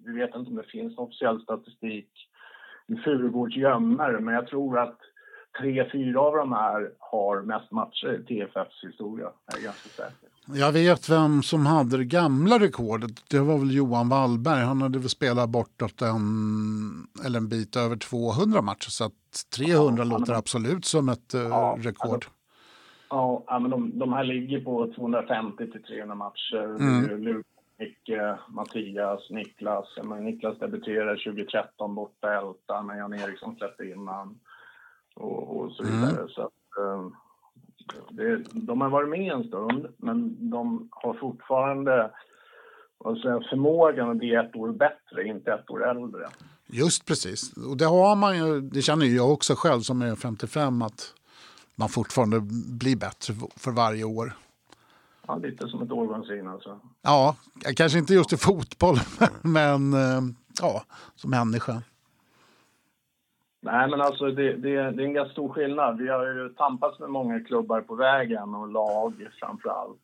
vi 0.05 0.19
vet 0.19 0.35
inte 0.35 0.49
om 0.49 0.55
det 0.55 0.63
finns 0.63 0.97
officiell 0.97 1.41
statistik 1.41 2.09
i 2.87 2.95
Furugårds 2.95 3.55
gömmer, 3.55 4.19
men 4.19 4.33
jag 4.33 4.47
tror 4.47 4.79
att 4.79 4.97
tre, 5.61 5.89
fyra 5.91 6.21
av 6.21 6.35
de 6.35 6.51
här 6.51 6.91
har 6.99 7.41
mest 7.41 7.71
matcher 7.71 8.19
i 8.19 8.23
TFFs 8.23 8.83
historia. 8.83 9.29
Jag 9.45 9.59
är 9.59 9.63
ganska 9.63 9.89
säker. 9.89 10.29
Jag 10.53 10.71
vet 10.71 11.09
vem 11.09 11.43
som 11.43 11.65
hade 11.65 11.97
det 11.97 12.05
gamla 12.05 12.59
rekordet. 12.59 13.11
Det 13.29 13.39
var 13.39 13.57
väl 13.57 13.75
Johan 13.75 14.09
Wallberg. 14.09 14.63
Han 14.63 14.81
hade 14.81 14.99
väl 14.99 15.09
spelat 15.09 15.49
bortåt 15.49 16.01
en, 16.01 17.07
eller 17.25 17.39
en 17.39 17.49
bit 17.49 17.75
över 17.75 17.95
200 17.95 18.61
matcher. 18.61 18.89
Så 18.89 19.03
att 19.05 19.13
300 19.57 20.03
ja, 20.03 20.09
låter 20.09 20.31
men, 20.31 20.39
absolut 20.39 20.85
som 20.85 21.09
ett 21.09 21.33
eh, 21.33 21.41
ja, 21.41 21.77
rekord. 21.79 22.25
Alltså, 23.11 23.43
ja, 23.47 23.59
men 23.59 23.71
de, 23.71 23.99
de 23.99 24.13
här 24.13 24.23
ligger 24.23 24.61
på 24.61 24.93
250 24.95 25.71
till 25.71 25.83
300 25.83 26.15
matcher. 26.15 26.65
Mm. 26.79 27.43
Micke, 27.79 28.19
Mattias, 28.49 29.29
Niklas. 29.29 29.85
Men 30.03 30.25
Niklas 30.25 30.59
debuterade 30.59 31.23
2013 31.23 31.95
borta 31.95 32.33
Älta 32.33 32.81
när 32.81 32.97
Jan 32.97 33.13
Eriksson 33.13 33.55
släppte 33.55 33.83
in 33.83 34.07
han 34.07 34.39
och, 35.15 35.57
och 35.57 35.71
så 35.71 35.83
vidare. 35.83 36.17
Mm. 36.17 36.29
Så 36.29 36.41
att, 36.41 36.51
um, 36.77 37.15
det, 38.09 38.43
de 38.53 38.81
har 38.81 38.89
varit 38.89 39.09
med 39.09 39.33
en 39.33 39.43
stund, 39.43 39.87
men 39.97 40.49
de 40.49 40.89
har 40.91 41.13
fortfarande 41.13 42.11
säga, 43.21 43.41
förmågan 43.49 44.09
att 44.09 44.17
bli 44.17 44.35
ett 44.35 44.55
år 44.55 44.71
bättre, 44.71 45.27
inte 45.27 45.53
ett 45.53 45.69
år 45.69 45.89
äldre. 45.89 46.27
Just 46.67 47.05
precis. 47.05 47.57
Och 47.57 47.77
det 47.77 47.85
har 47.85 48.15
man 48.15 48.37
ju, 48.37 48.61
det 48.61 48.81
känner 48.81 49.05
jag 49.05 49.31
också 49.31 49.53
själv 49.57 49.79
som 49.79 50.01
är 50.01 50.15
55, 50.15 50.81
att 50.81 51.13
man 51.79 51.89
fortfarande 51.89 52.39
blir 52.79 52.95
bättre 52.95 53.33
för 53.57 53.71
varje 53.71 54.03
år. 54.03 54.33
Ja, 55.27 55.35
lite 55.35 55.67
som 55.67 55.81
ett 55.81 55.91
årgångsvin 55.91 56.47
alltså. 56.47 56.79
Ja, 57.01 57.35
kanske 57.75 57.99
inte 57.99 58.13
just 58.13 58.33
i 58.33 58.37
fotboll, 58.37 58.95
men 59.41 59.93
eh, 59.93 60.21
ja, 60.61 60.83
som 61.15 61.29
människa. 61.29 61.81
Nej, 63.61 63.89
men 63.89 64.01
alltså 64.01 64.31
det, 64.31 64.53
det, 64.53 64.91
det 64.91 65.03
är 65.03 65.05
en 65.05 65.13
ganska 65.13 65.31
stor 65.31 65.49
skillnad. 65.49 65.97
Vi 65.97 66.09
har 66.09 66.25
ju 66.25 66.49
tampats 66.49 66.99
med 66.99 67.09
många 67.09 67.39
klubbar 67.39 67.81
på 67.81 67.95
vägen 67.95 68.55
och 68.55 68.67
lag 68.67 69.27
framför 69.39 69.69
allt. 69.69 69.99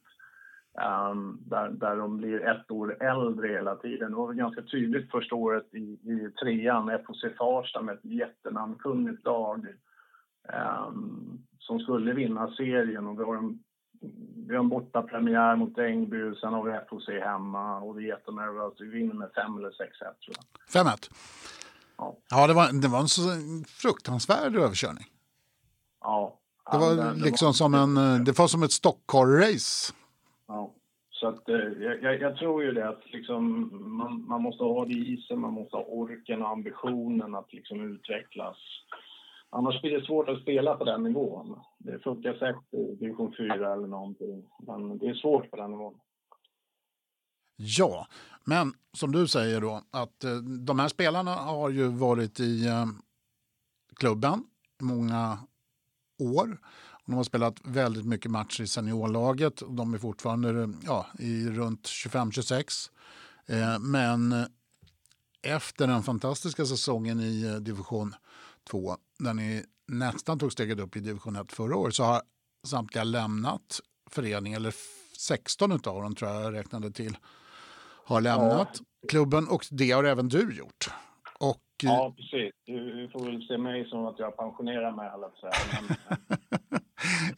Um, 1.12 1.39
där, 1.46 1.70
där 1.70 1.96
de 1.96 2.17
blir 2.17 2.48
ett 2.48 2.72
år 2.72 3.03
äldre 3.03 3.48
hela 3.48 3.75
tiden. 3.75 4.12
Det 4.12 4.17
var 4.17 4.27
väl 4.27 4.36
ganska 4.36 4.62
tydligt 4.62 5.12
första 5.12 5.36
året 5.36 5.74
i, 5.74 5.77
i 5.77 6.32
trean, 6.41 7.00
FOC 7.08 7.25
Farsta 7.38 7.82
med 7.82 7.96
ett 7.96 8.05
jättenamnkunnigt 8.05 9.25
lag 9.25 9.67
som 11.59 11.79
skulle 11.79 12.13
vinna 12.13 12.51
serien. 12.51 13.07
Och 13.07 13.19
vi 13.19 13.23
har 13.23 13.35
en, 13.35 13.59
vi 14.47 14.55
har 14.55 14.63
en 14.63 14.69
bortapremiär 14.69 15.55
mot 15.55 15.77
Ängby, 15.77 16.35
sen 16.35 16.53
har 16.53 16.63
vi 16.63 16.79
FOC 16.89 17.07
hemma 17.07 17.79
och 17.79 17.99
vi 17.99 18.03
är 18.03 18.07
jättenervösa. 18.07 18.75
Vi 18.79 18.89
vinner 18.89 19.13
med 19.13 19.29
5 19.35 19.57
eller 19.57 19.69
6-1 19.69 19.73
tror 19.99 20.35
jag. 20.73 20.85
5-1? 20.85 21.11
Ja, 21.97 22.17
ja 22.29 22.47
det, 22.47 22.53
var, 22.53 22.81
det 22.81 22.87
var 22.87 22.99
en 22.99 23.07
så 23.07 23.21
fruktansvärd 23.67 24.55
överkörning. 24.55 25.05
Ja. 26.01 26.39
Det 26.71 26.77
var 26.77 26.95
det, 26.95 27.13
liksom 27.13 27.45
det 27.45 27.49
var, 27.49 27.53
som 27.53 27.73
en, 27.73 28.23
det 28.23 28.39
var 28.39 28.47
som 28.47 28.63
ett 28.63 28.71
stockcar-race. 28.71 29.93
Ja, 30.47 30.73
så 31.09 31.27
att 31.27 31.49
eh, 31.49 31.55
jag, 31.55 32.21
jag, 32.21 32.37
tror 32.37 32.63
ju 32.63 32.71
det 32.71 32.89
att 32.89 33.01
liksom 33.05 33.69
man, 33.97 34.25
man 34.27 34.41
måste 34.41 34.63
ha 34.63 34.85
det 34.85 34.93
i 34.93 35.17
sig, 35.17 35.37
man 35.37 35.53
måste 35.53 35.75
ha 35.75 35.83
orken 35.83 36.41
och 36.41 36.49
ambitionen 36.49 37.35
att 37.35 37.53
liksom 37.53 37.93
utvecklas. 37.93 38.57
Annars 39.57 39.81
blir 39.81 40.00
det 40.00 40.05
svårt 40.05 40.29
att 40.29 40.41
spela 40.41 40.75
på 40.75 40.83
den 40.83 41.03
nivån. 41.03 41.59
Det 41.77 42.00
funkar 42.00 42.33
säkert 42.33 42.74
i 42.74 42.95
division 42.95 43.33
4 43.38 43.74
eller 43.74 43.88
någonting, 43.88 44.50
men 44.67 44.97
det 44.97 45.07
är 45.07 45.13
svårt 45.13 45.51
på 45.51 45.57
den 45.57 45.71
nivån. 45.71 46.00
Ja, 47.55 48.07
men 48.43 48.74
som 48.93 49.12
du 49.12 49.27
säger 49.27 49.62
då 49.62 49.81
att 49.91 50.24
eh, 50.24 50.35
de 50.35 50.79
här 50.79 50.88
spelarna 50.88 51.31
har 51.31 51.69
ju 51.69 51.88
varit 51.88 52.39
i 52.39 52.67
eh, 52.67 52.85
klubben 53.95 54.43
många 54.81 55.39
år. 56.19 56.57
De 57.05 57.13
har 57.15 57.24
spelat 57.24 57.62
väldigt 57.63 58.05
mycket 58.05 58.31
matcher 58.31 58.63
i 58.63 58.67
seniorlaget. 58.67 59.63
De 59.69 59.93
är 59.93 59.97
fortfarande 59.97 60.74
ja, 60.85 61.05
i 61.19 61.50
runt 61.50 61.83
25-26. 61.83 62.89
Eh, 63.45 63.79
men 63.79 64.45
efter 65.41 65.88
den 65.88 66.03
fantastiska 66.03 66.65
säsongen 66.65 67.19
i 67.19 67.59
division 67.59 68.15
2 68.69 68.98
där 69.19 69.34
ni 69.34 69.63
nästan 69.88 70.39
tog 70.39 70.51
steget 70.51 70.79
upp 70.79 70.95
i 70.95 71.00
division 71.00 71.36
1 71.36 71.51
förra 71.51 71.75
året 71.75 71.95
så 71.95 72.03
har 72.03 72.22
samtliga 72.67 73.03
lämnat 73.03 73.79
föreningen, 74.10 74.57
eller 74.57 74.74
16 75.17 75.72
av 75.72 75.79
dem 75.79 76.15
tror 76.15 76.31
jag 76.31 76.43
jag 76.43 76.53
räknade 76.53 76.91
till 76.91 77.17
har 78.05 78.22
lämnat 78.22 78.69
ja. 78.74 79.07
klubben 79.10 79.48
och 79.48 79.65
det 79.72 79.91
har 79.91 80.03
även 80.03 80.29
du 80.29 80.57
gjort. 80.57 80.89
Och, 81.39 81.62
ja, 81.84 82.13
precis. 82.17 82.53
Du 82.65 83.10
får 83.13 83.25
väl 83.25 83.48
se 83.48 83.57
mig 83.57 83.89
som 83.89 84.05
att 84.05 84.19
jag 84.19 84.38
pensionerar 84.38 84.91
mig, 84.91 85.10
alla 85.10 85.31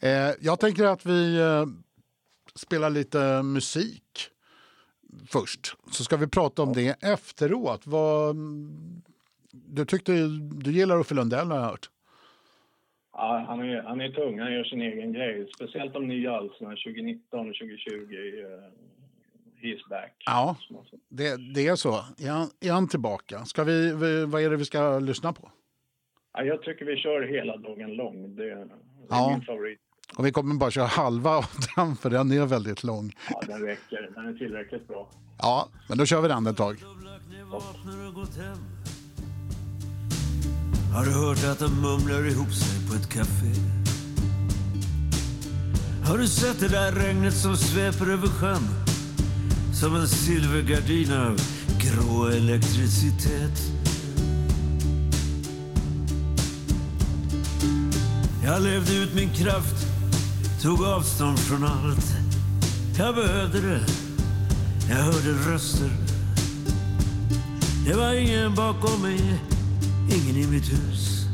eh, 0.00 0.34
Jag 0.40 0.60
tänker 0.60 0.84
att 0.84 1.06
vi 1.06 1.40
eh, 1.40 1.66
spelar 2.54 2.90
lite 2.90 3.42
musik 3.42 4.30
först. 5.26 5.76
Så 5.90 6.04
ska 6.04 6.16
vi 6.16 6.26
prata 6.26 6.62
om 6.62 6.72
det 6.72 7.04
efteråt. 7.04 7.86
Vad, 7.86 8.36
du 9.66 9.84
tyckte 9.84 10.12
du 10.64 10.72
gillar 10.72 11.00
Uffe 11.00 11.14
Lundell 11.14 11.50
har 11.50 11.56
jag 11.56 11.64
hört. 11.64 11.90
Ja, 13.12 13.44
han 13.48 13.60
är, 13.60 13.82
han 13.82 14.00
är 14.00 14.08
tung. 14.08 14.40
Han 14.40 14.52
gör 14.52 14.64
sin 14.64 14.82
egen 14.82 15.12
grej. 15.12 15.50
Speciellt 15.54 15.92
de 15.92 16.08
nya 16.08 16.36
alsterna 16.36 16.70
2019 16.70 17.48
och 17.48 17.54
2020 17.54 18.14
he's 19.62 19.88
back. 19.88 20.14
Ja, 20.26 20.56
det, 21.08 21.54
det 21.54 21.66
är 21.66 21.76
så. 21.76 21.94
Är 22.18 22.30
han, 22.30 22.50
är 22.60 22.72
han 22.72 22.88
tillbaka? 22.88 23.44
Ska 23.44 23.64
vi, 23.64 23.92
vad 24.26 24.42
är 24.42 24.50
det 24.50 24.56
vi 24.56 24.64
ska 24.64 24.98
lyssna 24.98 25.32
på? 25.32 25.50
Ja, 26.32 26.44
jag 26.44 26.62
tycker 26.62 26.84
vi 26.84 26.96
kör 26.96 27.22
hela 27.22 27.56
dagen 27.56 27.96
lång. 27.96 28.36
Det, 28.36 28.50
är 28.50 28.68
ja. 29.08 29.30
min 29.30 29.42
favorit. 29.42 29.78
Och 30.18 30.26
vi 30.26 30.32
kommer 30.32 30.54
bara 30.54 30.70
köra 30.70 30.86
halva 30.86 31.30
av 31.30 31.44
den, 31.76 31.96
för 31.96 32.10
den 32.10 32.32
är 32.32 32.46
väldigt 32.46 32.84
lång. 32.84 33.12
Ja, 33.30 33.40
den 33.46 33.62
räcker. 33.62 34.10
Den 34.14 34.26
är 34.26 34.32
tillräckligt 34.32 34.88
bra. 34.88 35.10
Ja, 35.38 35.68
men 35.88 35.98
då 35.98 36.06
kör 36.06 36.22
vi 36.22 36.28
den 36.28 36.46
ett 36.46 36.56
tag. 36.56 36.76
Har 40.98 41.04
du 41.04 41.10
hört 41.10 41.44
att 41.44 41.58
de 41.58 41.80
mumlar 41.80 42.26
ihop 42.26 42.52
sig 42.52 42.88
på 42.88 42.94
ett 42.94 43.08
café? 43.08 43.60
Har 46.04 46.18
du 46.18 46.28
sett 46.28 46.60
det 46.60 46.68
där 46.68 46.92
regnet 46.92 47.34
som 47.34 47.56
sveper 47.56 48.10
över 48.10 48.28
sjön? 48.28 48.68
som 49.80 49.96
en 49.96 50.08
silvergardin 50.08 51.12
av 51.12 51.40
grå 51.78 52.26
elektricitet. 52.26 53.72
Jag 58.44 58.62
levde 58.62 58.94
ut 58.94 59.14
min 59.14 59.30
kraft, 59.34 59.86
tog 60.62 60.84
avstånd 60.84 61.38
från 61.38 61.64
allt. 61.64 62.06
Jag 62.98 63.14
behövde 63.14 63.60
det. 63.60 63.80
Jag 64.88 64.96
hörde 64.96 65.32
röster. 65.50 65.90
Det 67.86 67.94
var 67.94 68.12
ingen 68.14 68.54
bakom 68.54 69.02
mig, 69.02 69.40
ingen 70.10 70.36
i 70.36 70.46
mitt 70.46 70.72
hus. 70.72 71.26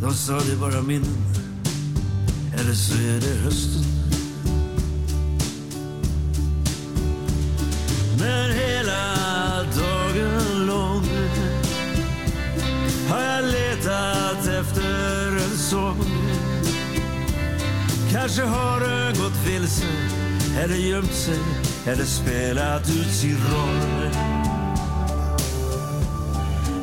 De 0.00 0.14
sa 0.14 0.32
det 0.32 0.56
bara 0.56 0.82
minnen, 0.82 1.24
eller 2.54 2.74
så 2.74 2.94
är 2.94 3.20
det 3.20 3.44
hösten. 3.44 3.84
Men 8.18 8.50
hela 8.52 9.14
dagen 9.62 10.66
lång 10.66 11.04
har 13.08 13.20
jag 13.20 13.44
letat 13.44 14.46
efter 14.46 15.36
en 15.36 15.58
sång 15.58 16.04
Kanske 18.10 18.42
har 18.42 18.80
den 18.80 19.14
gått 19.14 19.46
vilse 19.46 19.86
eller 20.58 20.76
gömt 20.76 21.14
sig 21.14 21.38
eller 21.86 22.04
spelat 22.04 22.88
ut 22.88 23.12
sin 23.12 23.36
roll. 23.36 24.35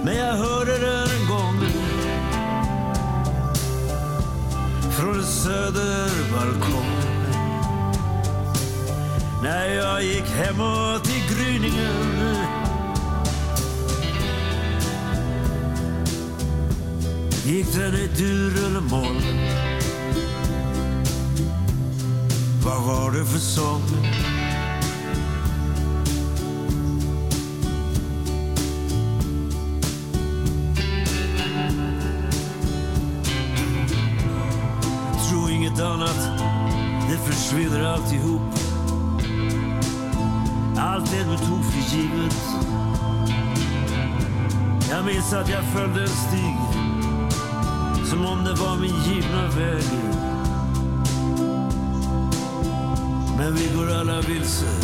Men 0.06 0.18
jag 0.18 0.34
hörde 0.34 0.78
den 0.78 1.08
en 1.22 1.28
gång 1.30 1.60
från 4.92 5.16
en 5.16 5.26
söderbalkong. 5.26 6.94
När 9.44 9.68
jag 9.68 10.04
gick 10.04 10.26
hemåt 10.26 11.10
i 11.10 11.34
gryningen 11.34 12.38
gick 17.46 17.74
den 17.74 17.96
i 17.96 18.08
dur 18.18 18.66
eller 18.66 18.82
moll. 18.82 19.22
Vad 22.66 22.84
var 22.84 23.12
det 23.12 23.26
för 23.26 23.40
sång? 23.40 24.33
Alltihop. 38.04 38.42
Allt 40.78 41.12
det 41.12 41.24
du 41.24 41.38
tog 41.38 41.66
för 41.66 41.96
givet. 41.96 42.36
Jag 44.90 45.06
minns 45.06 45.34
att 45.34 45.50
jag 45.50 45.64
följde 45.64 46.02
en 46.02 46.08
stig 46.08 46.58
som 48.06 48.26
om 48.26 48.44
det 48.44 48.54
var 48.54 48.76
min 48.76 48.96
givna 49.04 49.48
väg. 49.48 49.84
Men 53.38 53.56
vi 53.56 53.70
går 53.76 53.92
alla 53.92 54.22
vilse 54.22 54.83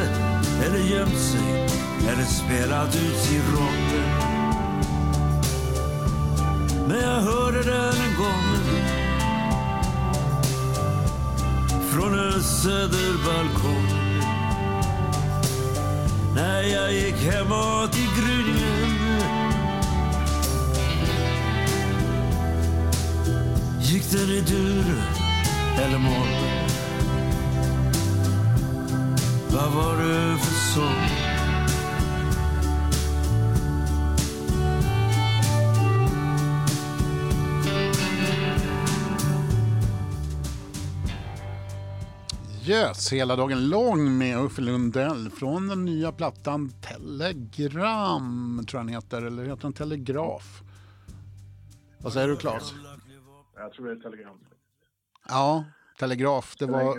gått 0.00 0.66
eller 0.66 0.78
gömt 0.78 1.18
sig 1.18 1.66
eller 2.08 2.24
spelat 2.24 2.96
ut 2.96 3.16
sin 3.16 3.42
roll. 3.56 4.00
Men 6.88 7.00
jag 7.00 7.20
hörde 7.20 7.62
den 7.62 7.94
en 7.94 8.16
gång 8.18 8.50
från 11.90 12.18
en 12.18 12.42
söderbalkong. 12.42 13.88
När 16.34 16.62
jag 16.62 16.92
gick 16.92 17.14
hemåt 17.14 17.96
i 17.96 18.08
gryningen 18.20 19.50
Gick 23.80 24.10
den 24.10 24.30
i 24.30 24.40
dur 24.40 25.02
eller 25.78 25.98
moll? 25.98 26.59
Vad 29.52 29.72
var 29.72 29.96
det 29.96 30.38
för 30.38 30.54
sång? 30.54 31.30
Yes, 42.66 43.12
hela 43.12 43.36
dagen 43.36 43.68
lång 43.68 44.18
med 44.18 44.38
Uffe 44.38 44.62
Lundell 44.62 45.30
från 45.30 45.68
den 45.68 45.84
nya 45.84 46.12
plattan 46.12 46.70
Telegram, 46.70 48.64
tror 48.68 48.78
jag 48.78 48.86
den 48.86 48.94
heter, 48.94 49.22
eller 49.22 49.44
heter 49.44 49.62
den 49.62 49.72
Telegraf? 49.72 50.62
Vad 51.98 52.12
säger 52.12 52.28
du 52.28 52.36
Claes? 52.36 52.74
Jag 53.56 53.72
tror 53.72 53.86
det 53.86 53.92
är 53.92 53.96
telegram. 53.96 54.38
Ja, 55.28 55.64
Telegraf, 55.98 56.56
det 56.58 56.66
var 56.66 56.94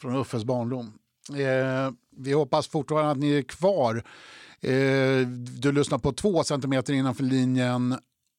från 0.00 0.16
Uffes 0.16 0.44
barndom. 0.44 0.92
Eh, 1.36 1.92
vi 2.16 2.32
hoppas 2.32 2.68
fortfarande 2.68 3.10
att 3.10 3.18
ni 3.18 3.30
är 3.30 3.42
kvar. 3.42 4.02
Eh, 4.60 5.26
du 5.60 5.72
lyssnar 5.72 5.98
på 5.98 6.12
två 6.12 6.44
centimeter 6.44 6.92
innanför 6.92 7.24
linjen 7.24 7.98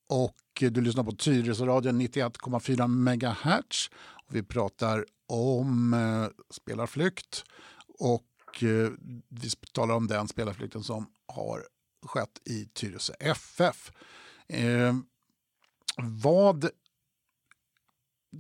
och 0.10 0.36
du 0.60 0.82
lyssnar 0.82 1.04
på 1.04 1.12
Tyresöradion 1.12 2.02
91,4 2.02 2.88
MHz. 2.88 3.90
Och 4.28 4.36
vi 4.36 4.44
pratar 4.44 5.06
om 5.28 5.94
eh, 5.94 6.44
spelarflykt 6.50 7.44
och 8.00 8.64
eh, 8.64 8.90
vi 9.30 9.50
talar 9.74 9.96
om 9.96 10.08
den 10.08 10.28
spelarflykten 10.28 10.84
som 10.84 11.06
har 11.28 11.64
skett 12.06 12.42
i 12.46 12.66
Tyresö 12.66 13.14
FF. 13.20 13.92
Eh, 14.48 14.96
vad 15.98 16.70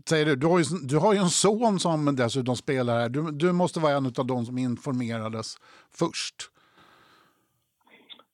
säger 0.09 0.25
du? 0.25 0.35
Du 0.35 0.47
har, 0.47 0.59
ju, 0.59 0.65
du 0.87 0.97
har 0.97 1.13
ju 1.13 1.19
en 1.19 1.29
son 1.29 1.79
som 1.79 2.15
dessutom 2.15 2.55
spelar 2.55 2.99
här. 2.99 3.09
Du, 3.09 3.31
du 3.31 3.51
måste 3.51 3.79
vara 3.79 3.93
en 3.93 4.05
av 4.05 4.27
de 4.27 4.45
som 4.45 4.57
informerades 4.57 5.57
först. 5.91 6.35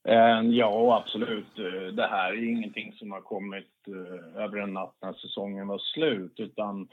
Eh, 0.08 0.42
ja, 0.42 1.04
absolut. 1.04 1.60
Eh, 1.60 1.94
det 1.94 2.08
här 2.08 2.34
är 2.34 2.50
ingenting 2.50 2.94
som 2.94 3.12
har 3.12 3.22
kommit 3.22 3.72
eh, 3.88 4.44
över 4.44 4.58
en 4.58 4.74
natt 4.74 4.96
när 5.02 5.14
säsongen 5.14 5.68
var 5.68 5.78
slut. 5.78 6.40
Utan, 6.40 6.88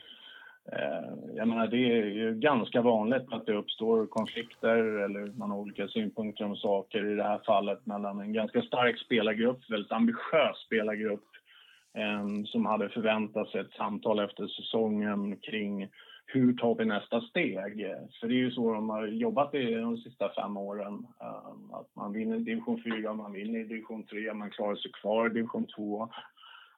jag 1.34 1.48
menar, 1.48 1.66
det 1.66 1.76
är 1.76 2.06
ju 2.06 2.34
ganska 2.34 2.82
vanligt 2.82 3.32
att 3.32 3.46
det 3.46 3.54
uppstår 3.54 4.06
konflikter 4.06 4.76
eller 5.04 5.38
man 5.38 5.50
har 5.50 5.58
olika 5.58 5.88
synpunkter 5.88 6.44
om 6.44 6.56
saker. 6.56 7.12
I 7.12 7.14
det 7.14 7.22
här 7.22 7.40
fallet 7.46 7.86
mellan 7.86 8.20
en 8.20 8.32
ganska 8.32 8.62
stark 8.62 8.98
spelargrupp, 8.98 9.70
väldigt 9.70 9.92
ambitiös 9.92 10.56
spelargrupp 10.66 11.24
som 12.46 12.66
hade 12.66 12.88
förväntat 12.88 13.48
sig 13.48 13.60
ett 13.60 13.72
samtal 13.72 14.18
efter 14.20 14.46
säsongen 14.46 15.36
kring 15.36 15.88
hur 16.26 16.52
tar 16.56 16.74
vi 16.74 16.84
nästa 16.84 17.20
steg? 17.20 17.86
För 18.20 18.28
det 18.28 18.34
är 18.34 18.36
ju 18.38 18.50
så 18.50 18.74
de 18.74 18.90
har 18.90 19.06
jobbat 19.06 19.54
i 19.54 19.74
de 19.74 19.96
sista 19.96 20.28
fem 20.34 20.56
åren. 20.56 21.06
Eh, 21.20 21.46
Att 21.72 21.96
man 21.96 22.12
vinner 22.12 22.36
i 22.36 22.42
division 22.42 22.82
4, 22.82 23.14
man 23.14 23.32
vinner 23.32 23.60
i 23.60 23.64
division 23.64 24.04
3, 24.06 24.34
man 24.34 24.50
klarar 24.50 24.76
sig 24.76 24.90
kvar 24.92 25.26
i 25.26 25.32
division 25.34 25.66
2. 25.66 26.08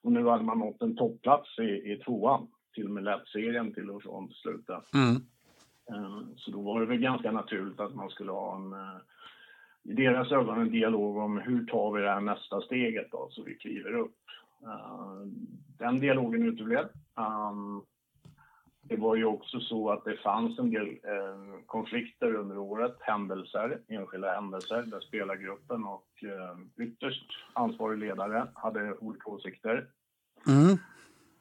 Och 0.03 0.13
nu 0.13 0.27
hade 0.27 0.45
man 0.45 0.59
nått 0.59 0.83
en 0.83 0.97
topplats 0.97 1.59
i, 1.59 1.93
i 1.93 2.01
tvåan. 2.05 2.47
Till 2.75 2.85
och 2.85 2.91
med 2.91 3.05
lett 3.05 3.29
serien 3.29 3.75
till 3.75 3.91
och 3.91 4.03
från 4.03 4.29
slutet. 4.33 4.95
Mm. 4.95 5.15
Eh, 5.91 6.21
Så 6.37 6.51
då 6.51 6.61
var 6.61 6.81
det 6.81 6.87
väl 6.87 6.99
ganska 6.99 7.33
naturligt 7.33 7.81
att 7.81 7.95
man 7.95 8.09
skulle 8.11 8.33
ha 8.33 8.57
en, 8.57 8.73
eh, 8.73 8.99
i 9.83 9.93
deras 9.93 10.33
ögon 10.33 10.61
en 10.61 10.73
dialog 10.73 11.17
om 11.17 11.39
hur 11.39 11.67
tar 11.67 11.93
vi 11.93 12.03
det 12.03 12.11
här 12.11 12.21
nästa 12.21 12.61
steget 12.61 13.11
då, 13.11 13.29
så 13.31 13.43
vi 13.43 13.55
kliver 13.55 13.95
upp. 13.95 14.17
Eh, 14.65 15.27
Den 15.79 16.01
dialogen 16.01 16.43
uteblev. 16.43 16.85
Um, 17.17 17.85
Det 18.89 18.97
var 18.97 19.17
ju 19.17 19.25
också 19.25 19.61
så 19.61 19.91
att 19.91 20.05
det 20.05 20.17
fanns 20.17 20.59
en 20.59 20.71
del 20.71 20.87
eh, 20.89 21.61
konflikter 21.67 22.35
under 22.35 22.59
året, 22.59 22.97
händelser, 23.01 23.81
enskilda 23.89 24.35
händelser 24.35 24.83
där 24.83 25.01
spelargruppen 25.01 25.85
och 25.85 26.09
eh, 26.23 26.85
ytterst 26.87 27.27
ansvarig 27.53 27.99
ledare 27.99 28.49
hade 28.55 28.95
olika 28.95 29.31
åsikter. 29.31 29.89
Mm. 30.47 30.79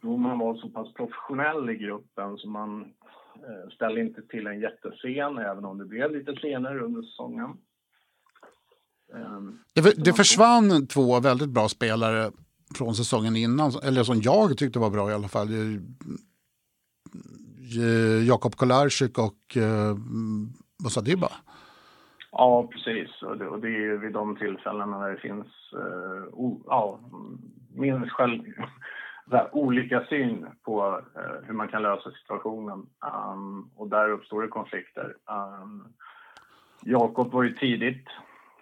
Då 0.01 0.17
man 0.17 0.39
var 0.39 0.55
så 0.55 0.69
pass 0.69 0.93
professionell 0.93 1.69
i 1.69 1.75
gruppen 1.75 2.37
så 2.37 2.47
man 2.49 2.81
eh, 3.35 3.69
ställde 3.75 4.01
inte 4.01 4.21
till 4.21 4.47
en 4.47 4.59
jättescen, 4.59 5.37
även 5.37 5.65
om 5.65 5.77
det 5.77 5.85
blev 5.85 6.11
lite 6.11 6.35
scener 6.35 6.77
under 6.81 7.01
säsongen. 7.01 7.57
Ehm, 9.15 9.59
Det, 9.73 10.05
det 10.05 10.13
försvann 10.13 10.87
två 10.87 11.19
väldigt 11.19 11.49
bra 11.49 11.69
spelare 11.69 12.31
från 12.77 12.95
säsongen 12.95 13.35
innan, 13.35 13.71
eller 13.83 14.03
som 14.03 14.21
jag 14.21 14.57
tyckte 14.57 14.79
var 14.79 14.89
bra 14.89 15.11
i 15.11 15.13
alla 15.13 15.27
fall. 15.27 15.47
Eh, 15.47 15.79
eh, 17.83 18.27
Jakob 18.27 18.55
Kolarczyk 18.55 19.17
och 19.17 19.57
eh, 19.57 21.03
Dybba. 21.05 21.31
Ja, 22.31 22.67
precis. 22.71 23.21
Och 23.21 23.37
det, 23.37 23.47
och 23.47 23.59
det 23.59 23.67
är 23.67 23.81
ju 23.81 23.97
vid 23.97 24.13
de 24.13 24.35
tillfällena 24.35 24.99
när 24.99 25.09
det 25.09 25.17
finns 25.17 25.47
eh, 25.73 26.33
o, 26.33 26.63
ja, 26.65 26.99
minst 27.73 28.11
själv, 28.11 28.41
här, 29.31 29.55
olika 29.55 30.05
syn 30.05 30.47
på 30.63 31.01
eh, 31.15 31.47
hur 31.47 31.53
man 31.53 31.67
kan 31.67 31.81
lösa 31.81 32.11
situationen. 32.11 32.85
Um, 33.33 33.71
och 33.75 33.89
där 33.89 34.09
uppstår 34.09 34.41
det 34.41 34.47
konflikter. 34.47 35.15
Um, 35.63 35.87
Jakob 36.81 37.31
var 37.31 37.43
ju 37.43 37.53
tidigt 37.53 38.07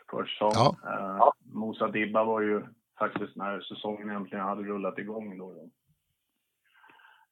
först 0.10 0.38
som. 0.38 0.52
Ja. 0.54 0.76
Eh, 0.86 1.30
Musa 1.54 1.88
Dibba 1.88 2.24
var 2.24 2.42
ju 2.42 2.64
faktiskt 3.02 3.36
när 3.36 3.62
säsongen 3.62 4.10
äntligen 4.10 4.46
hade 4.46 4.64
rullat 4.64 4.98
igång. 4.98 5.38
Då. 5.38 5.54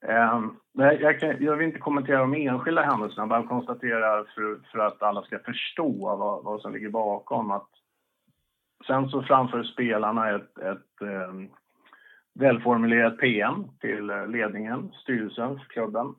Um, 0.02 0.60
jag, 0.74 1.20
kan, 1.20 1.44
jag, 1.44 1.56
vill 1.56 1.68
inte 1.68 1.80
kommentera 1.80 2.20
de 2.20 2.34
enskilda 2.34 2.82
händelserna, 2.82 3.28
bara 3.28 3.48
konstatera 3.48 4.26
för, 4.36 4.60
för 4.72 4.80
att 4.80 5.04
alla 5.04 5.22
ska 5.22 5.40
förstå 5.40 6.16
vad, 6.16 6.44
vad 6.44 6.62
som 6.62 6.74
ligger 6.74 6.90
bakom 6.90 7.52
att 7.52 7.70
sen 8.88 9.10
så 9.10 9.24
framför 9.24 9.64
spelarna 9.64 10.36
ett, 10.36 10.58
ett 10.58 11.02
um, 11.02 11.50
välformulerat 12.34 13.18
PM 13.18 13.66
till 13.80 14.06
ledningen, 14.28 14.92
styrelsen 15.04 15.60
för 15.60 15.66
klubben. 15.66 16.16